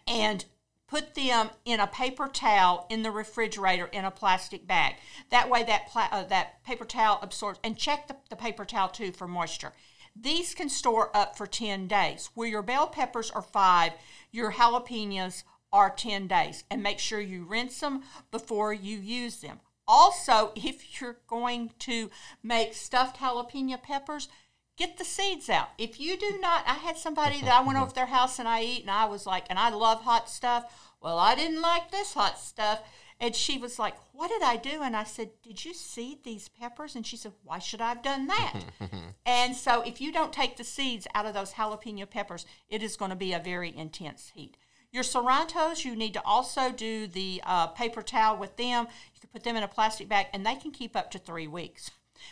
and 0.06 0.44
put 0.88 1.14
them 1.14 1.48
in 1.64 1.80
a 1.80 1.86
paper 1.86 2.28
towel 2.28 2.86
in 2.90 3.02
the 3.02 3.10
refrigerator 3.10 3.86
in 3.86 4.04
a 4.04 4.10
plastic 4.10 4.66
bag. 4.66 4.96
That 5.30 5.48
way, 5.48 5.62
that 5.62 5.88
pla- 5.88 6.08
uh, 6.10 6.24
that 6.24 6.62
paper 6.64 6.84
towel 6.84 7.20
absorbs. 7.22 7.60
And 7.64 7.78
check 7.78 8.08
the, 8.08 8.16
the 8.28 8.36
paper 8.36 8.64
towel 8.64 8.88
too 8.88 9.12
for 9.12 9.26
moisture. 9.26 9.72
These 10.14 10.54
can 10.54 10.68
store 10.68 11.16
up 11.16 11.38
for 11.38 11.46
ten 11.46 11.86
days. 11.86 12.28
Where 12.34 12.48
your 12.48 12.60
bell 12.62 12.88
peppers 12.88 13.30
are 13.30 13.40
five, 13.40 13.92
your 14.30 14.52
jalapenos 14.52 15.44
are 15.72 15.90
ten 15.90 16.26
days. 16.26 16.64
And 16.70 16.82
make 16.82 16.98
sure 16.98 17.20
you 17.20 17.44
rinse 17.44 17.80
them 17.80 18.02
before 18.30 18.72
you 18.72 18.98
use 18.98 19.36
them. 19.36 19.60
Also, 19.86 20.52
if 20.54 21.00
you're 21.00 21.18
going 21.26 21.70
to 21.80 22.10
make 22.42 22.74
stuffed 22.74 23.18
jalapeno 23.18 23.82
peppers, 23.82 24.28
get 24.76 24.96
the 24.96 25.04
seeds 25.04 25.50
out. 25.50 25.70
If 25.78 26.00
you 26.00 26.16
do 26.16 26.38
not, 26.40 26.64
I 26.66 26.74
had 26.74 26.96
somebody 26.96 27.40
that 27.40 27.52
I 27.52 27.66
went 27.66 27.78
over 27.78 27.88
to 27.88 27.94
their 27.94 28.06
house 28.06 28.38
and 28.38 28.48
I 28.48 28.62
eat, 28.62 28.82
and 28.82 28.90
I 28.90 29.06
was 29.06 29.26
like, 29.26 29.46
and 29.50 29.58
I 29.58 29.70
love 29.70 30.02
hot 30.02 30.30
stuff. 30.30 30.92
Well, 31.00 31.18
I 31.18 31.34
didn't 31.34 31.60
like 31.60 31.90
this 31.90 32.14
hot 32.14 32.38
stuff. 32.38 32.82
And 33.22 33.36
she 33.36 33.56
was 33.56 33.78
like, 33.78 33.94
What 34.12 34.30
did 34.30 34.42
I 34.42 34.56
do? 34.56 34.82
And 34.82 34.96
I 34.96 35.04
said, 35.04 35.30
Did 35.44 35.64
you 35.64 35.74
seed 35.74 36.24
these 36.24 36.48
peppers? 36.48 36.96
And 36.96 37.06
she 37.06 37.16
said, 37.16 37.32
Why 37.44 37.60
should 37.60 37.80
I 37.80 37.90
have 37.90 38.02
done 38.02 38.26
that? 38.26 38.64
and 39.26 39.54
so, 39.54 39.82
if 39.82 40.00
you 40.00 40.10
don't 40.10 40.32
take 40.32 40.56
the 40.56 40.64
seeds 40.64 41.06
out 41.14 41.26
of 41.26 41.32
those 41.32 41.52
jalapeno 41.52 42.10
peppers, 42.10 42.46
it 42.68 42.82
is 42.82 42.96
going 42.96 43.10
to 43.10 43.16
be 43.16 43.32
a 43.32 43.38
very 43.38 43.74
intense 43.76 44.32
heat. 44.34 44.56
Your 44.92 45.02
serranos, 45.02 45.86
you 45.86 45.96
need 45.96 46.12
to 46.14 46.22
also 46.24 46.70
do 46.70 47.06
the 47.06 47.40
uh, 47.46 47.68
paper 47.68 48.02
towel 48.02 48.36
with 48.36 48.56
them. 48.56 48.86
You 49.14 49.20
can 49.20 49.30
put 49.32 49.42
them 49.42 49.56
in 49.56 49.62
a 49.62 49.68
plastic 49.68 50.06
bag, 50.06 50.26
and 50.34 50.44
they 50.44 50.54
can 50.54 50.70
keep 50.70 50.94
up 50.94 51.10
to 51.12 51.18
three 51.18 51.46
weeks. 51.46 51.90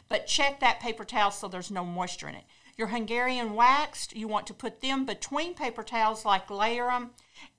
But 0.08 0.26
check 0.26 0.60
that 0.60 0.78
paper 0.78 1.04
towel 1.04 1.30
so 1.30 1.48
there's 1.48 1.70
no 1.70 1.84
moisture 1.84 2.28
in 2.28 2.34
it. 2.34 2.44
Your 2.76 2.88
Hungarian 2.88 3.54
waxed, 3.54 4.14
you 4.14 4.28
want 4.28 4.46
to 4.46 4.54
put 4.54 4.80
them 4.80 5.04
between 5.04 5.54
paper 5.54 5.82
towels, 5.82 6.24
like 6.24 6.50
layer 6.50 6.86
them, 6.86 7.10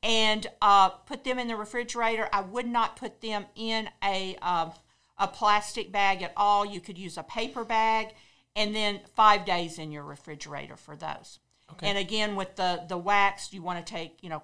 and 0.01 0.47
uh, 0.61 0.89
put 0.89 1.23
them 1.23 1.39
in 1.39 1.47
the 1.47 1.55
refrigerator. 1.55 2.29
I 2.31 2.41
would 2.41 2.67
not 2.67 2.95
put 2.95 3.21
them 3.21 3.45
in 3.55 3.89
a 4.03 4.35
um 4.37 4.71
a 5.17 5.27
plastic 5.27 5.91
bag 5.91 6.23
at 6.23 6.33
all. 6.35 6.65
You 6.65 6.81
could 6.81 6.97
use 6.97 7.17
a 7.17 7.23
paper 7.23 7.63
bag, 7.63 8.15
and 8.55 8.73
then 8.73 9.01
five 9.15 9.45
days 9.45 9.77
in 9.77 9.91
your 9.91 10.03
refrigerator 10.03 10.75
for 10.75 10.95
those. 10.95 11.37
Okay. 11.73 11.87
And 11.87 11.97
again, 11.97 12.35
with 12.35 12.55
the 12.55 12.83
the 12.87 12.97
wax, 12.97 13.53
you 13.53 13.61
want 13.61 13.85
to 13.85 13.93
take 13.93 14.17
you 14.21 14.29
know 14.29 14.41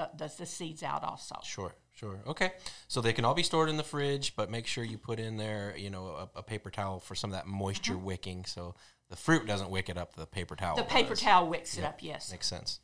the, 0.00 0.26
the 0.26 0.32
the 0.38 0.46
seeds 0.46 0.82
out 0.82 1.04
also. 1.04 1.36
Sure, 1.44 1.74
sure. 1.92 2.20
Okay. 2.26 2.52
So 2.88 3.00
they 3.00 3.12
can 3.12 3.24
all 3.24 3.34
be 3.34 3.42
stored 3.42 3.68
in 3.68 3.76
the 3.76 3.82
fridge, 3.82 4.34
but 4.36 4.50
make 4.50 4.66
sure 4.66 4.84
you 4.84 4.98
put 4.98 5.18
in 5.18 5.36
there, 5.36 5.74
you 5.76 5.90
know, 5.90 6.28
a, 6.34 6.38
a 6.38 6.42
paper 6.42 6.70
towel 6.70 7.00
for 7.00 7.14
some 7.14 7.30
of 7.30 7.36
that 7.36 7.46
moisture 7.46 7.98
wicking 7.98 8.44
so 8.44 8.74
the 9.08 9.16
fruit 9.16 9.46
doesn't 9.46 9.70
wick 9.70 9.88
it 9.88 9.98
up, 9.98 10.14
the 10.14 10.26
paper 10.26 10.56
towel. 10.56 10.76
Mm-hmm. 10.76 10.88
The 10.88 10.94
paper 10.94 11.10
does. 11.10 11.20
towel 11.20 11.48
wicks 11.48 11.76
it 11.76 11.84
up. 11.84 12.02
Yes. 12.02 12.30
Makes 12.30 12.46
sense. 12.46 12.80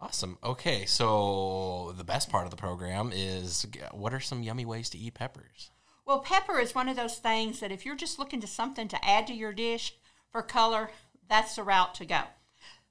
Awesome. 0.00 0.38
Okay, 0.44 0.84
so 0.84 1.94
the 1.96 2.04
best 2.04 2.28
part 2.28 2.44
of 2.44 2.50
the 2.50 2.56
program 2.56 3.12
is 3.14 3.66
what 3.92 4.12
are 4.12 4.20
some 4.20 4.42
yummy 4.42 4.66
ways 4.66 4.90
to 4.90 4.98
eat 4.98 5.14
peppers? 5.14 5.70
Well, 6.04 6.20
pepper 6.20 6.60
is 6.60 6.74
one 6.74 6.88
of 6.88 6.96
those 6.96 7.16
things 7.16 7.60
that 7.60 7.72
if 7.72 7.84
you're 7.84 7.96
just 7.96 8.18
looking 8.18 8.40
to 8.40 8.46
something 8.46 8.88
to 8.88 9.04
add 9.04 9.26
to 9.26 9.34
your 9.34 9.52
dish 9.52 9.94
for 10.30 10.42
color, 10.42 10.90
that's 11.28 11.56
the 11.56 11.62
route 11.62 11.94
to 11.96 12.04
go. 12.04 12.22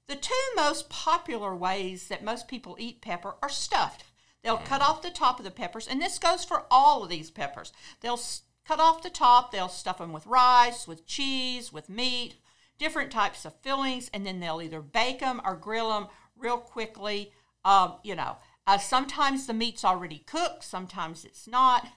The 0.07 0.15
two 0.15 0.33
most 0.55 0.89
popular 0.89 1.55
ways 1.55 2.07
that 2.09 2.23
most 2.23 2.47
people 2.47 2.75
eat 2.79 3.01
pepper 3.01 3.35
are 3.41 3.49
stuffed. 3.49 4.03
They'll 4.43 4.57
cut 4.57 4.81
off 4.81 5.01
the 5.01 5.09
top 5.09 5.39
of 5.39 5.45
the 5.45 5.51
peppers, 5.51 5.87
and 5.87 5.99
this 5.99 6.19
goes 6.19 6.45
for 6.45 6.65
all 6.69 7.03
of 7.03 7.09
these 7.09 7.31
peppers. 7.31 7.73
They'll 8.01 8.19
cut 8.67 8.79
off 8.79 9.01
the 9.01 9.09
top, 9.09 9.51
they'll 9.51 9.69
stuff 9.69 9.97
them 9.97 10.13
with 10.13 10.27
rice, 10.27 10.87
with 10.87 11.07
cheese, 11.07 11.73
with 11.73 11.89
meat, 11.89 12.35
different 12.77 13.11
types 13.11 13.45
of 13.45 13.59
fillings, 13.61 14.11
and 14.13 14.25
then 14.25 14.39
they'll 14.39 14.61
either 14.61 14.81
bake 14.81 15.21
them 15.21 15.41
or 15.43 15.55
grill 15.55 15.89
them 15.89 16.07
real 16.37 16.57
quickly. 16.57 17.31
Um, 17.63 17.95
you 18.03 18.13
know, 18.13 18.37
uh, 18.67 18.77
sometimes 18.77 19.47
the 19.47 19.53
meat's 19.53 19.83
already 19.83 20.19
cooked, 20.19 20.63
sometimes 20.63 21.25
it's 21.25 21.47
not. 21.47 21.87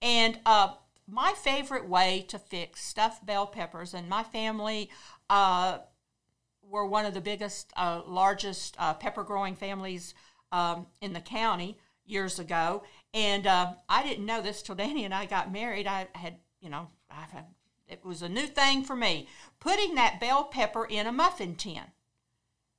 And 0.00 0.38
uh, 0.46 0.74
my 1.08 1.32
favorite 1.32 1.88
way 1.88 2.24
to 2.28 2.38
fix 2.38 2.84
stuffed 2.84 3.26
bell 3.26 3.46
peppers, 3.46 3.94
and 3.94 4.08
my 4.08 4.22
family 4.22 4.90
uh, 5.28 5.78
were 6.68 6.86
one 6.86 7.04
of 7.04 7.14
the 7.14 7.20
biggest, 7.20 7.72
uh, 7.76 8.02
largest 8.06 8.76
uh, 8.78 8.94
pepper 8.94 9.24
growing 9.24 9.54
families 9.54 10.14
um, 10.52 10.86
in 11.00 11.12
the 11.12 11.20
county 11.20 11.78
years 12.04 12.38
ago. 12.38 12.82
And 13.14 13.46
uh, 13.46 13.74
I 13.88 14.02
didn't 14.02 14.26
know 14.26 14.42
this 14.42 14.62
till 14.62 14.74
Danny 14.76 15.04
and 15.04 15.14
I 15.14 15.26
got 15.26 15.52
married. 15.52 15.86
I 15.86 16.08
had, 16.14 16.36
you 16.60 16.70
know, 16.70 16.88
had, 17.08 17.46
it 17.88 18.04
was 18.04 18.22
a 18.22 18.28
new 18.28 18.46
thing 18.46 18.82
for 18.82 18.96
me. 18.96 19.28
Putting 19.60 19.94
that 19.94 20.20
bell 20.20 20.44
pepper 20.44 20.84
in 20.84 21.06
a 21.06 21.12
muffin 21.12 21.54
tin. 21.54 21.82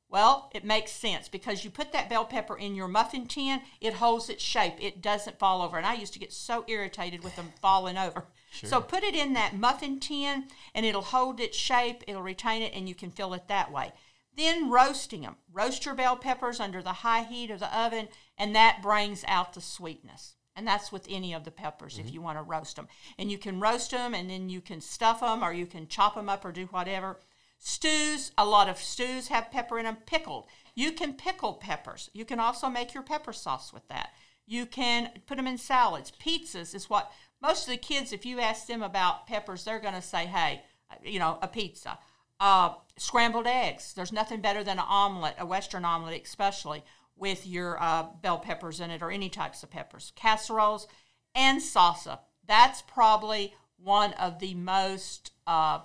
Well, 0.09 0.49
it 0.53 0.63
makes 0.63 0.91
sense 0.93 1.27
because 1.27 1.65
you 1.65 1.69
put 1.69 1.91
that 1.91 2.09
bell 2.09 2.23
pepper 2.23 2.57
in 2.57 2.75
your 2.75 2.87
muffin 2.87 3.27
tin, 3.27 3.61
it 3.81 3.95
holds 3.95 4.29
its 4.29 4.43
shape. 4.43 4.75
It 4.79 5.01
doesn't 5.01 5.39
fall 5.39 5.61
over. 5.61 5.77
And 5.77 5.85
I 5.85 5.95
used 5.95 6.13
to 6.13 6.19
get 6.19 6.31
so 6.31 6.63
irritated 6.67 7.23
with 7.23 7.35
them 7.35 7.51
falling 7.61 7.97
over. 7.97 8.25
Sure. 8.49 8.69
So 8.69 8.81
put 8.81 9.03
it 9.03 9.13
in 9.13 9.33
that 9.33 9.57
muffin 9.57 9.99
tin 9.99 10.45
and 10.73 10.85
it'll 10.85 11.01
hold 11.01 11.41
its 11.41 11.57
shape, 11.57 12.01
it'll 12.07 12.23
retain 12.23 12.61
it, 12.61 12.73
and 12.73 12.87
you 12.87 12.95
can 12.95 13.11
fill 13.11 13.33
it 13.33 13.49
that 13.49 13.73
way. 13.73 13.91
Then 14.37 14.69
roasting 14.69 15.21
them. 15.21 15.35
Roast 15.51 15.85
your 15.85 15.93
bell 15.95 16.15
peppers 16.15 16.59
under 16.61 16.81
the 16.81 16.93
high 16.93 17.23
heat 17.23 17.51
of 17.51 17.59
the 17.59 17.77
oven, 17.77 18.07
and 18.37 18.55
that 18.55 18.81
brings 18.81 19.25
out 19.27 19.53
the 19.53 19.61
sweetness. 19.61 20.35
And 20.55 20.65
that's 20.65 20.91
with 20.91 21.05
any 21.09 21.33
of 21.33 21.43
the 21.43 21.51
peppers 21.51 21.97
mm-hmm. 21.97 22.07
if 22.07 22.13
you 22.13 22.21
want 22.21 22.37
to 22.37 22.43
roast 22.43 22.77
them. 22.77 22.87
And 23.19 23.29
you 23.29 23.37
can 23.37 23.59
roast 23.59 23.91
them 23.91 24.15
and 24.15 24.29
then 24.29 24.49
you 24.49 24.61
can 24.61 24.81
stuff 24.81 25.19
them 25.19 25.43
or 25.43 25.53
you 25.53 25.67
can 25.67 25.87
chop 25.87 26.15
them 26.15 26.29
up 26.29 26.45
or 26.45 26.51
do 26.51 26.65
whatever. 26.67 27.19
Stews, 27.59 28.31
a 28.37 28.45
lot 28.45 28.69
of 28.69 28.77
stews 28.77 29.27
have 29.29 29.51
pepper 29.51 29.79
in 29.79 29.85
them, 29.85 29.97
pickled. 30.05 30.45
You 30.75 30.91
can 30.91 31.13
pickle 31.13 31.53
peppers. 31.53 32.09
You 32.13 32.23
can 32.23 32.39
also 32.39 32.69
make 32.69 32.93
your 32.93 33.03
pepper 33.03 33.33
sauce 33.33 33.73
with 33.73 33.87
that. 33.87 34.11
You 34.45 34.65
can 34.65 35.09
put 35.25 35.37
them 35.37 35.47
in 35.47 35.57
salads. 35.57 36.11
Pizzas 36.11 36.73
is 36.73 36.89
what 36.89 37.11
most 37.41 37.67
of 37.67 37.71
the 37.71 37.77
kids, 37.77 38.13
if 38.13 38.25
you 38.25 38.39
ask 38.39 38.67
them 38.67 38.81
about 38.81 39.27
peppers, 39.27 39.63
they're 39.63 39.79
going 39.79 39.93
to 39.93 40.01
say, 40.01 40.25
hey, 40.25 40.61
you 41.03 41.19
know, 41.19 41.37
a 41.41 41.47
pizza. 41.47 41.99
Uh, 42.39 42.73
scrambled 42.97 43.47
eggs. 43.47 43.93
There's 43.93 44.11
nothing 44.11 44.41
better 44.41 44.63
than 44.63 44.79
an 44.79 44.85
omelet, 44.87 45.35
a 45.39 45.45
Western 45.45 45.83
omelet, 45.83 46.23
especially 46.23 46.83
with 47.15 47.47
your 47.47 47.81
uh, 47.81 48.07
bell 48.21 48.39
peppers 48.39 48.79
in 48.79 48.91
it 48.91 49.01
or 49.01 49.11
any 49.11 49.29
types 49.29 49.63
of 49.63 49.71
peppers. 49.71 50.13
Casseroles 50.15 50.87
and 51.33 51.59
salsa. 51.59 52.19
That's 52.47 52.81
probably 52.83 53.55
one 53.77 54.13
of 54.13 54.39
the 54.39 54.53
most 54.55 55.31
uh, 55.45 55.79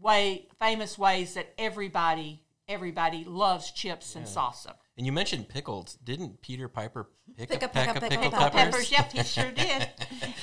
way 0.00 0.46
famous 0.58 0.98
ways 0.98 1.34
that 1.34 1.52
everybody 1.58 2.42
everybody 2.68 3.24
loves 3.24 3.70
chips 3.70 4.14
yeah. 4.14 4.20
and 4.20 4.28
salsa. 4.28 4.74
And 4.96 5.06
you 5.06 5.12
mentioned 5.12 5.48
pickles. 5.48 5.96
Didn't 6.04 6.42
Peter 6.42 6.68
Piper 6.68 7.08
pick, 7.36 7.48
pick 7.48 7.62
a, 7.62 7.66
a 7.66 7.68
peck, 7.68 7.88
of 7.88 8.02
pickled, 8.02 8.10
pickled 8.10 8.32
peppers? 8.32 8.60
peppers? 8.60 8.92
Yep, 8.92 9.12
he 9.12 9.22
sure 9.22 9.50
did. 9.52 9.88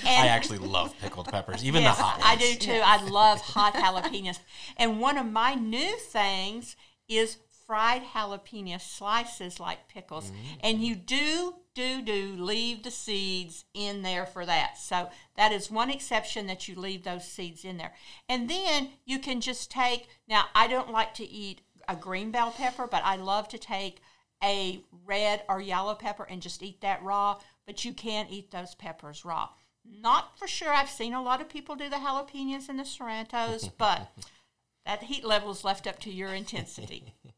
And 0.07 0.23
I 0.23 0.27
actually 0.27 0.59
love 0.59 0.93
pickled 1.01 1.31
peppers, 1.31 1.65
even 1.65 1.81
yes, 1.81 1.97
the 1.97 2.03
hot 2.03 2.19
ones. 2.19 2.25
I 2.27 2.35
do 2.35 2.55
too. 2.59 2.79
I 2.85 3.03
love 3.09 3.41
hot 3.41 3.73
jalapenos. 3.73 4.37
And 4.77 5.01
one 5.01 5.17
of 5.17 5.25
my 5.25 5.55
new 5.55 5.97
things 5.97 6.75
is 7.09 7.37
fried 7.67 8.03
jalapeno 8.13 8.79
slices 8.79 9.59
like 9.59 9.87
pickles. 9.87 10.31
Mm-hmm. 10.31 10.59
And 10.61 10.83
you 10.83 10.95
do, 10.95 11.55
do, 11.73 12.01
do 12.01 12.35
leave 12.37 12.83
the 12.83 12.91
seeds 12.91 13.65
in 13.73 14.01
there 14.01 14.25
for 14.25 14.45
that. 14.45 14.77
So 14.77 15.09
that 15.35 15.51
is 15.51 15.71
one 15.71 15.89
exception 15.89 16.47
that 16.47 16.67
you 16.67 16.75
leave 16.75 17.03
those 17.03 17.27
seeds 17.27 17.65
in 17.65 17.77
there. 17.77 17.93
And 18.29 18.49
then 18.49 18.89
you 19.05 19.19
can 19.19 19.41
just 19.41 19.71
take, 19.71 20.07
now 20.27 20.45
I 20.53 20.67
don't 20.67 20.91
like 20.91 21.13
to 21.15 21.25
eat 21.25 21.61
a 21.87 21.95
green 21.95 22.31
bell 22.31 22.51
pepper, 22.51 22.87
but 22.87 23.03
I 23.03 23.15
love 23.15 23.47
to 23.49 23.57
take 23.57 24.01
a 24.43 24.81
red 25.05 25.43
or 25.49 25.61
yellow 25.61 25.95
pepper 25.95 26.23
and 26.29 26.41
just 26.41 26.61
eat 26.61 26.81
that 26.81 27.03
raw, 27.03 27.39
but 27.65 27.85
you 27.85 27.93
can 27.93 28.27
eat 28.29 28.51
those 28.51 28.75
peppers 28.75 29.25
raw. 29.25 29.49
Not 29.83 30.37
for 30.37 30.47
sure. 30.47 30.71
I've 30.71 30.89
seen 30.89 31.13
a 31.13 31.21
lot 31.21 31.41
of 31.41 31.49
people 31.49 31.75
do 31.75 31.89
the 31.89 31.97
jalapenos 31.97 32.69
and 32.69 32.79
the 32.79 32.83
sorrentos, 32.83 33.71
but 33.77 34.11
that 34.85 35.03
heat 35.03 35.23
level 35.23 35.51
is 35.51 35.63
left 35.63 35.87
up 35.87 35.99
to 36.01 36.11
your 36.11 36.33
intensity. 36.33 37.13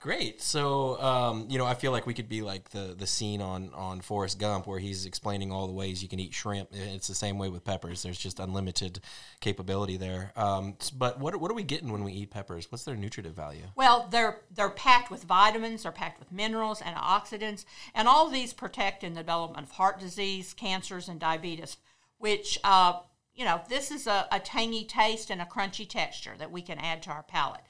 Great. 0.00 0.40
So, 0.40 0.98
um, 1.02 1.46
you 1.50 1.58
know, 1.58 1.66
I 1.66 1.74
feel 1.74 1.92
like 1.92 2.06
we 2.06 2.14
could 2.14 2.28
be 2.28 2.40
like 2.40 2.70
the 2.70 2.94
the 2.98 3.06
scene 3.06 3.42
on 3.42 3.70
on 3.74 4.00
Forrest 4.00 4.38
Gump 4.38 4.66
where 4.66 4.78
he's 4.78 5.04
explaining 5.04 5.52
all 5.52 5.66
the 5.66 5.74
ways 5.74 6.02
you 6.02 6.08
can 6.08 6.18
eat 6.18 6.32
shrimp. 6.32 6.70
It's 6.72 7.06
the 7.06 7.14
same 7.14 7.38
way 7.38 7.50
with 7.50 7.64
peppers. 7.64 8.02
There's 8.02 8.18
just 8.18 8.40
unlimited 8.40 9.00
capability 9.40 9.98
there. 9.98 10.32
Um, 10.36 10.76
but 10.96 11.20
what 11.20 11.38
what 11.38 11.50
are 11.50 11.54
we 11.54 11.64
getting 11.64 11.92
when 11.92 12.02
we 12.02 12.12
eat 12.12 12.30
peppers? 12.30 12.72
What's 12.72 12.84
their 12.84 12.96
nutritive 12.96 13.34
value? 13.34 13.64
Well, 13.76 14.08
they're 14.10 14.40
they're 14.50 14.70
packed 14.70 15.10
with 15.10 15.24
vitamins. 15.24 15.82
They're 15.82 15.92
packed 15.92 16.18
with 16.18 16.32
minerals, 16.32 16.80
and 16.80 16.96
antioxidants, 16.96 17.66
and 17.94 18.08
all 18.08 18.26
of 18.26 18.32
these 18.32 18.54
protect 18.54 19.04
in 19.04 19.12
the 19.12 19.20
development 19.20 19.66
of 19.66 19.72
heart 19.72 20.00
disease, 20.00 20.54
cancers, 20.54 21.08
and 21.08 21.20
diabetes. 21.20 21.76
Which 22.16 22.58
uh, 22.64 23.00
you 23.34 23.44
know, 23.44 23.60
this 23.68 23.90
is 23.90 24.06
a, 24.06 24.26
a 24.32 24.40
tangy 24.40 24.84
taste 24.84 25.28
and 25.28 25.42
a 25.42 25.46
crunchy 25.46 25.86
texture 25.86 26.36
that 26.38 26.50
we 26.50 26.62
can 26.62 26.78
add 26.78 27.02
to 27.02 27.10
our 27.10 27.22
palate. 27.22 27.60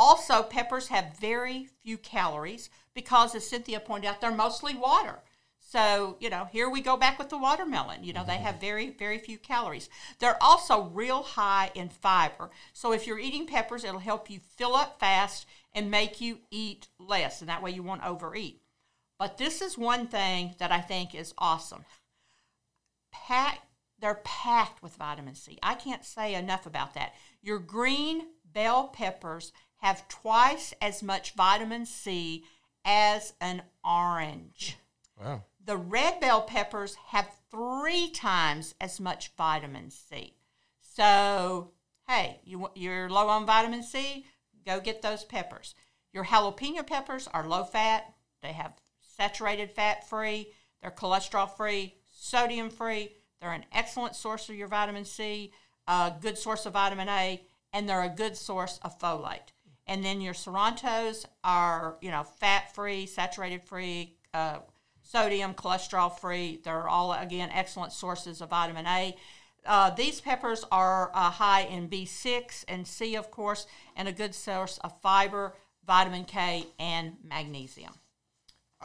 Also, 0.00 0.44
peppers 0.44 0.86
have 0.86 1.18
very 1.18 1.66
few 1.82 1.98
calories 1.98 2.70
because, 2.94 3.34
as 3.34 3.48
Cynthia 3.48 3.80
pointed 3.80 4.06
out, 4.06 4.20
they're 4.20 4.30
mostly 4.30 4.76
water. 4.76 5.24
So, 5.58 6.16
you 6.20 6.30
know, 6.30 6.44
here 6.44 6.70
we 6.70 6.80
go 6.82 6.96
back 6.96 7.18
with 7.18 7.30
the 7.30 7.36
watermelon. 7.36 8.04
You 8.04 8.12
know, 8.12 8.22
they 8.24 8.36
have 8.36 8.60
very, 8.60 8.90
very 8.90 9.18
few 9.18 9.38
calories. 9.38 9.90
They're 10.20 10.40
also 10.40 10.84
real 10.84 11.24
high 11.24 11.72
in 11.74 11.88
fiber. 11.88 12.50
So, 12.72 12.92
if 12.92 13.08
you're 13.08 13.18
eating 13.18 13.48
peppers, 13.48 13.82
it'll 13.82 13.98
help 13.98 14.30
you 14.30 14.38
fill 14.38 14.76
up 14.76 15.00
fast 15.00 15.46
and 15.72 15.90
make 15.90 16.20
you 16.20 16.38
eat 16.52 16.86
less. 17.00 17.40
And 17.40 17.48
that 17.50 17.60
way 17.60 17.72
you 17.72 17.82
won't 17.82 18.06
overeat. 18.06 18.62
But 19.18 19.36
this 19.36 19.60
is 19.60 19.76
one 19.76 20.06
thing 20.06 20.54
that 20.58 20.70
I 20.70 20.80
think 20.80 21.12
is 21.12 21.34
awesome. 21.38 21.84
Pack, 23.10 23.62
they're 23.98 24.20
packed 24.22 24.80
with 24.80 24.94
vitamin 24.94 25.34
C. 25.34 25.58
I 25.60 25.74
can't 25.74 26.04
say 26.04 26.36
enough 26.36 26.66
about 26.66 26.94
that. 26.94 27.14
Your 27.42 27.58
green 27.58 28.28
bell 28.44 28.88
peppers 28.88 29.52
have 29.78 30.08
twice 30.08 30.74
as 30.80 31.02
much 31.02 31.34
vitamin 31.34 31.86
C 31.86 32.44
as 32.84 33.34
an 33.40 33.62
orange. 33.84 34.76
Wow. 35.20 35.44
The 35.64 35.76
red 35.76 36.20
bell 36.20 36.42
peppers 36.42 36.96
have 37.08 37.28
three 37.50 38.10
times 38.10 38.74
as 38.80 39.00
much 39.00 39.32
vitamin 39.36 39.90
C. 39.90 40.34
So, 40.80 41.72
hey, 42.06 42.40
you, 42.44 42.70
you're 42.74 43.10
low 43.10 43.28
on 43.28 43.46
vitamin 43.46 43.82
C, 43.82 44.26
go 44.66 44.80
get 44.80 45.02
those 45.02 45.24
peppers. 45.24 45.74
Your 46.12 46.24
jalapeno 46.24 46.86
peppers 46.86 47.28
are 47.32 47.46
low 47.46 47.64
fat, 47.64 48.14
they 48.42 48.52
have 48.52 48.72
saturated 49.00 49.70
fat 49.70 50.08
free, 50.08 50.48
they're 50.80 50.90
cholesterol 50.90 51.54
free, 51.56 51.94
sodium 52.10 52.70
free, 52.70 53.12
they're 53.40 53.52
an 53.52 53.64
excellent 53.72 54.16
source 54.16 54.48
of 54.48 54.56
your 54.56 54.68
vitamin 54.68 55.04
C, 55.04 55.52
a 55.86 56.12
good 56.20 56.38
source 56.38 56.66
of 56.66 56.72
vitamin 56.72 57.08
A, 57.08 57.42
and 57.72 57.88
they're 57.88 58.02
a 58.02 58.08
good 58.08 58.36
source 58.36 58.78
of 58.82 58.98
folate. 58.98 59.52
And 59.88 60.04
then 60.04 60.20
your 60.20 60.34
Sorrentos 60.34 61.24
are, 61.42 61.96
you 62.00 62.10
know, 62.10 62.22
fat 62.22 62.74
free, 62.74 63.06
saturated 63.06 63.64
free, 63.64 64.14
uh, 64.34 64.58
sodium, 65.02 65.54
cholesterol 65.54 66.16
free. 66.16 66.60
They're 66.62 66.88
all, 66.88 67.12
again, 67.14 67.50
excellent 67.52 67.92
sources 67.92 68.40
of 68.40 68.50
vitamin 68.50 68.86
A. 68.86 69.16
Uh, 69.64 69.90
these 69.90 70.20
peppers 70.20 70.64
are 70.70 71.10
uh, 71.14 71.30
high 71.30 71.62
in 71.62 71.88
B6 71.88 72.64
and 72.68 72.86
C, 72.86 73.16
of 73.16 73.30
course, 73.30 73.66
and 73.96 74.06
a 74.06 74.12
good 74.12 74.34
source 74.34 74.78
of 74.78 75.00
fiber, 75.00 75.54
vitamin 75.86 76.24
K, 76.24 76.66
and 76.78 77.16
magnesium. 77.24 77.92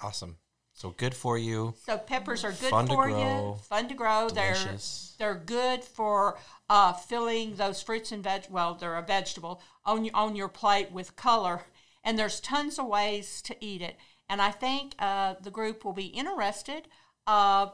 Awesome. 0.02 0.38
So 0.74 0.90
good 0.98 1.14
for 1.14 1.38
you. 1.38 1.76
So 1.86 1.98
peppers 1.98 2.44
are 2.44 2.52
good 2.52 2.72
fun 2.72 2.88
for 2.88 3.08
you. 3.08 3.56
Fun 3.70 3.88
to 3.88 3.94
grow. 3.94 4.28
Delicious. 4.28 5.16
They're 5.18 5.34
they're 5.34 5.44
good 5.44 5.84
for 5.84 6.38
uh, 6.70 6.94
filling 6.94 7.56
those 7.56 7.82
fruits 7.82 8.12
and 8.12 8.24
veg. 8.24 8.46
Well, 8.50 8.76
they're 8.76 8.98
a 8.98 9.04
vegetable 9.04 9.62
on 9.86 10.04
your 10.04 10.16
on 10.16 10.36
your 10.36 10.50
plate 10.50 10.92
with 10.92 11.16
color. 11.16 11.62
And 12.04 12.20
there's 12.20 12.42
tons 12.42 12.80
of 12.80 12.88
ways 12.88 13.42
to 13.44 13.56
eat 13.64 13.82
it. 13.82 13.96
And 14.28 14.42
I 14.42 14.52
think 14.52 14.96
uh, 15.00 15.36
the 15.42 15.52
group 15.52 15.86
will 15.86 15.94
be 15.94 16.08
interested. 16.08 16.88
Uh, 17.26 17.68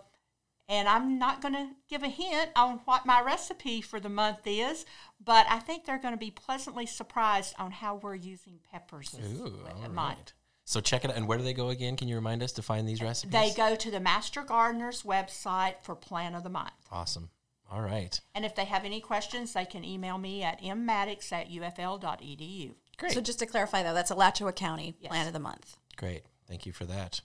and 0.67 0.88
I'm 0.88 1.17
not 1.17 1.41
going 1.41 1.55
to 1.55 1.69
give 1.89 2.03
a 2.03 2.09
hint 2.09 2.51
on 2.55 2.81
what 2.85 3.05
my 3.05 3.21
recipe 3.21 3.81
for 3.81 3.99
the 3.99 4.09
month 4.09 4.41
is, 4.45 4.85
but 5.23 5.47
I 5.49 5.57
think 5.57 5.85
they're 5.85 5.97
going 5.97 6.13
to 6.13 6.19
be 6.19 6.29
pleasantly 6.29 6.85
surprised 6.85 7.55
on 7.57 7.71
how 7.71 7.95
we're 7.95 8.13
using 8.13 8.59
peppers 8.71 9.09
this 9.09 9.39
Ooh, 9.39 9.63
month. 9.91 10.17
Right. 10.19 10.33
So 10.69 10.82
check 10.82 11.03
it 11.03 11.10
out. 11.10 11.17
And 11.17 11.27
where 11.27 11.39
do 11.39 11.43
they 11.43 11.53
go 11.53 11.69
again? 11.69 11.97
Can 11.97 12.08
you 12.08 12.13
remind 12.13 12.43
us 12.43 12.51
to 12.51 12.62
find 12.62 12.88
these 12.88 13.01
recipes? 13.01 13.32
They 13.32 13.51
go 13.58 13.75
to 13.75 13.89
the 13.89 13.99
Master 13.99 14.43
Gardener's 14.43 15.01
website 15.01 15.82
for 15.82 15.95
Plant 15.95 16.36
of 16.36 16.43
the 16.43 16.49
Month. 16.49 16.73
Awesome. 16.91 17.32
All 17.71 17.82
right. 17.82 18.21
And 18.36 18.45
if 18.45 18.53
they 18.53 18.65
have 18.65 18.86
any 18.86 19.01
questions, 19.01 19.53
they 19.53 19.65
can 19.65 19.84
email 19.84 20.19
me 20.19 20.43
at 20.43 20.62
mmaddox 20.62 21.32
at 21.32 21.49
ufl.edu. 21.49 22.75
Great. 22.99 23.12
So 23.13 23.19
just 23.19 23.39
to 23.39 23.47
clarify, 23.47 23.82
though, 23.82 23.95
that's 23.95 24.12
Alachua 24.12 24.53
County 24.53 24.95
yes. 24.99 25.10
Plant 25.10 25.25
of 25.25 25.34
the 25.34 25.39
Month. 25.39 25.75
Great. 25.97 26.21
Thank 26.47 26.67
you 26.67 26.71
for 26.71 26.86
that. 26.86 27.21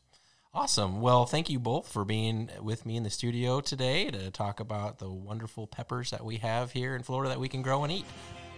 Awesome. 0.54 1.02
Well, 1.02 1.26
thank 1.26 1.50
you 1.50 1.58
both 1.58 1.92
for 1.92 2.06
being 2.06 2.48
with 2.62 2.86
me 2.86 2.96
in 2.96 3.02
the 3.02 3.10
studio 3.10 3.60
today 3.60 4.10
to 4.10 4.30
talk 4.30 4.58
about 4.58 5.00
the 5.00 5.10
wonderful 5.10 5.66
peppers 5.66 6.12
that 6.12 6.24
we 6.24 6.38
have 6.38 6.72
here 6.72 6.96
in 6.96 7.02
Florida 7.02 7.28
that 7.28 7.40
we 7.40 7.48
can 7.50 7.60
grow 7.60 7.84
and 7.84 7.92
eat. 7.92 8.06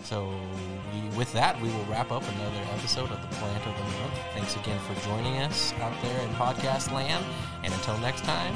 So, 0.02 0.32
we, 0.92 1.16
with 1.16 1.32
that, 1.32 1.61
we 1.61 1.68
will 1.68 1.85
wrap 1.87 2.12
up 2.12 2.22
another 2.22 2.62
episode 2.74 3.11
of 3.11 3.20
the 3.20 3.37
Plant 3.37 3.66
of 3.66 3.76
the 3.76 3.82
Month. 3.82 4.14
Thanks 4.35 4.54
again 4.56 4.78
for 4.80 4.94
joining 5.06 5.37
us 5.38 5.72
out 5.80 5.94
there 6.02 6.20
in 6.20 6.28
podcast 6.35 6.92
land. 6.92 7.24
And 7.64 7.72
until 7.72 7.98
next 7.98 8.22
time, 8.22 8.54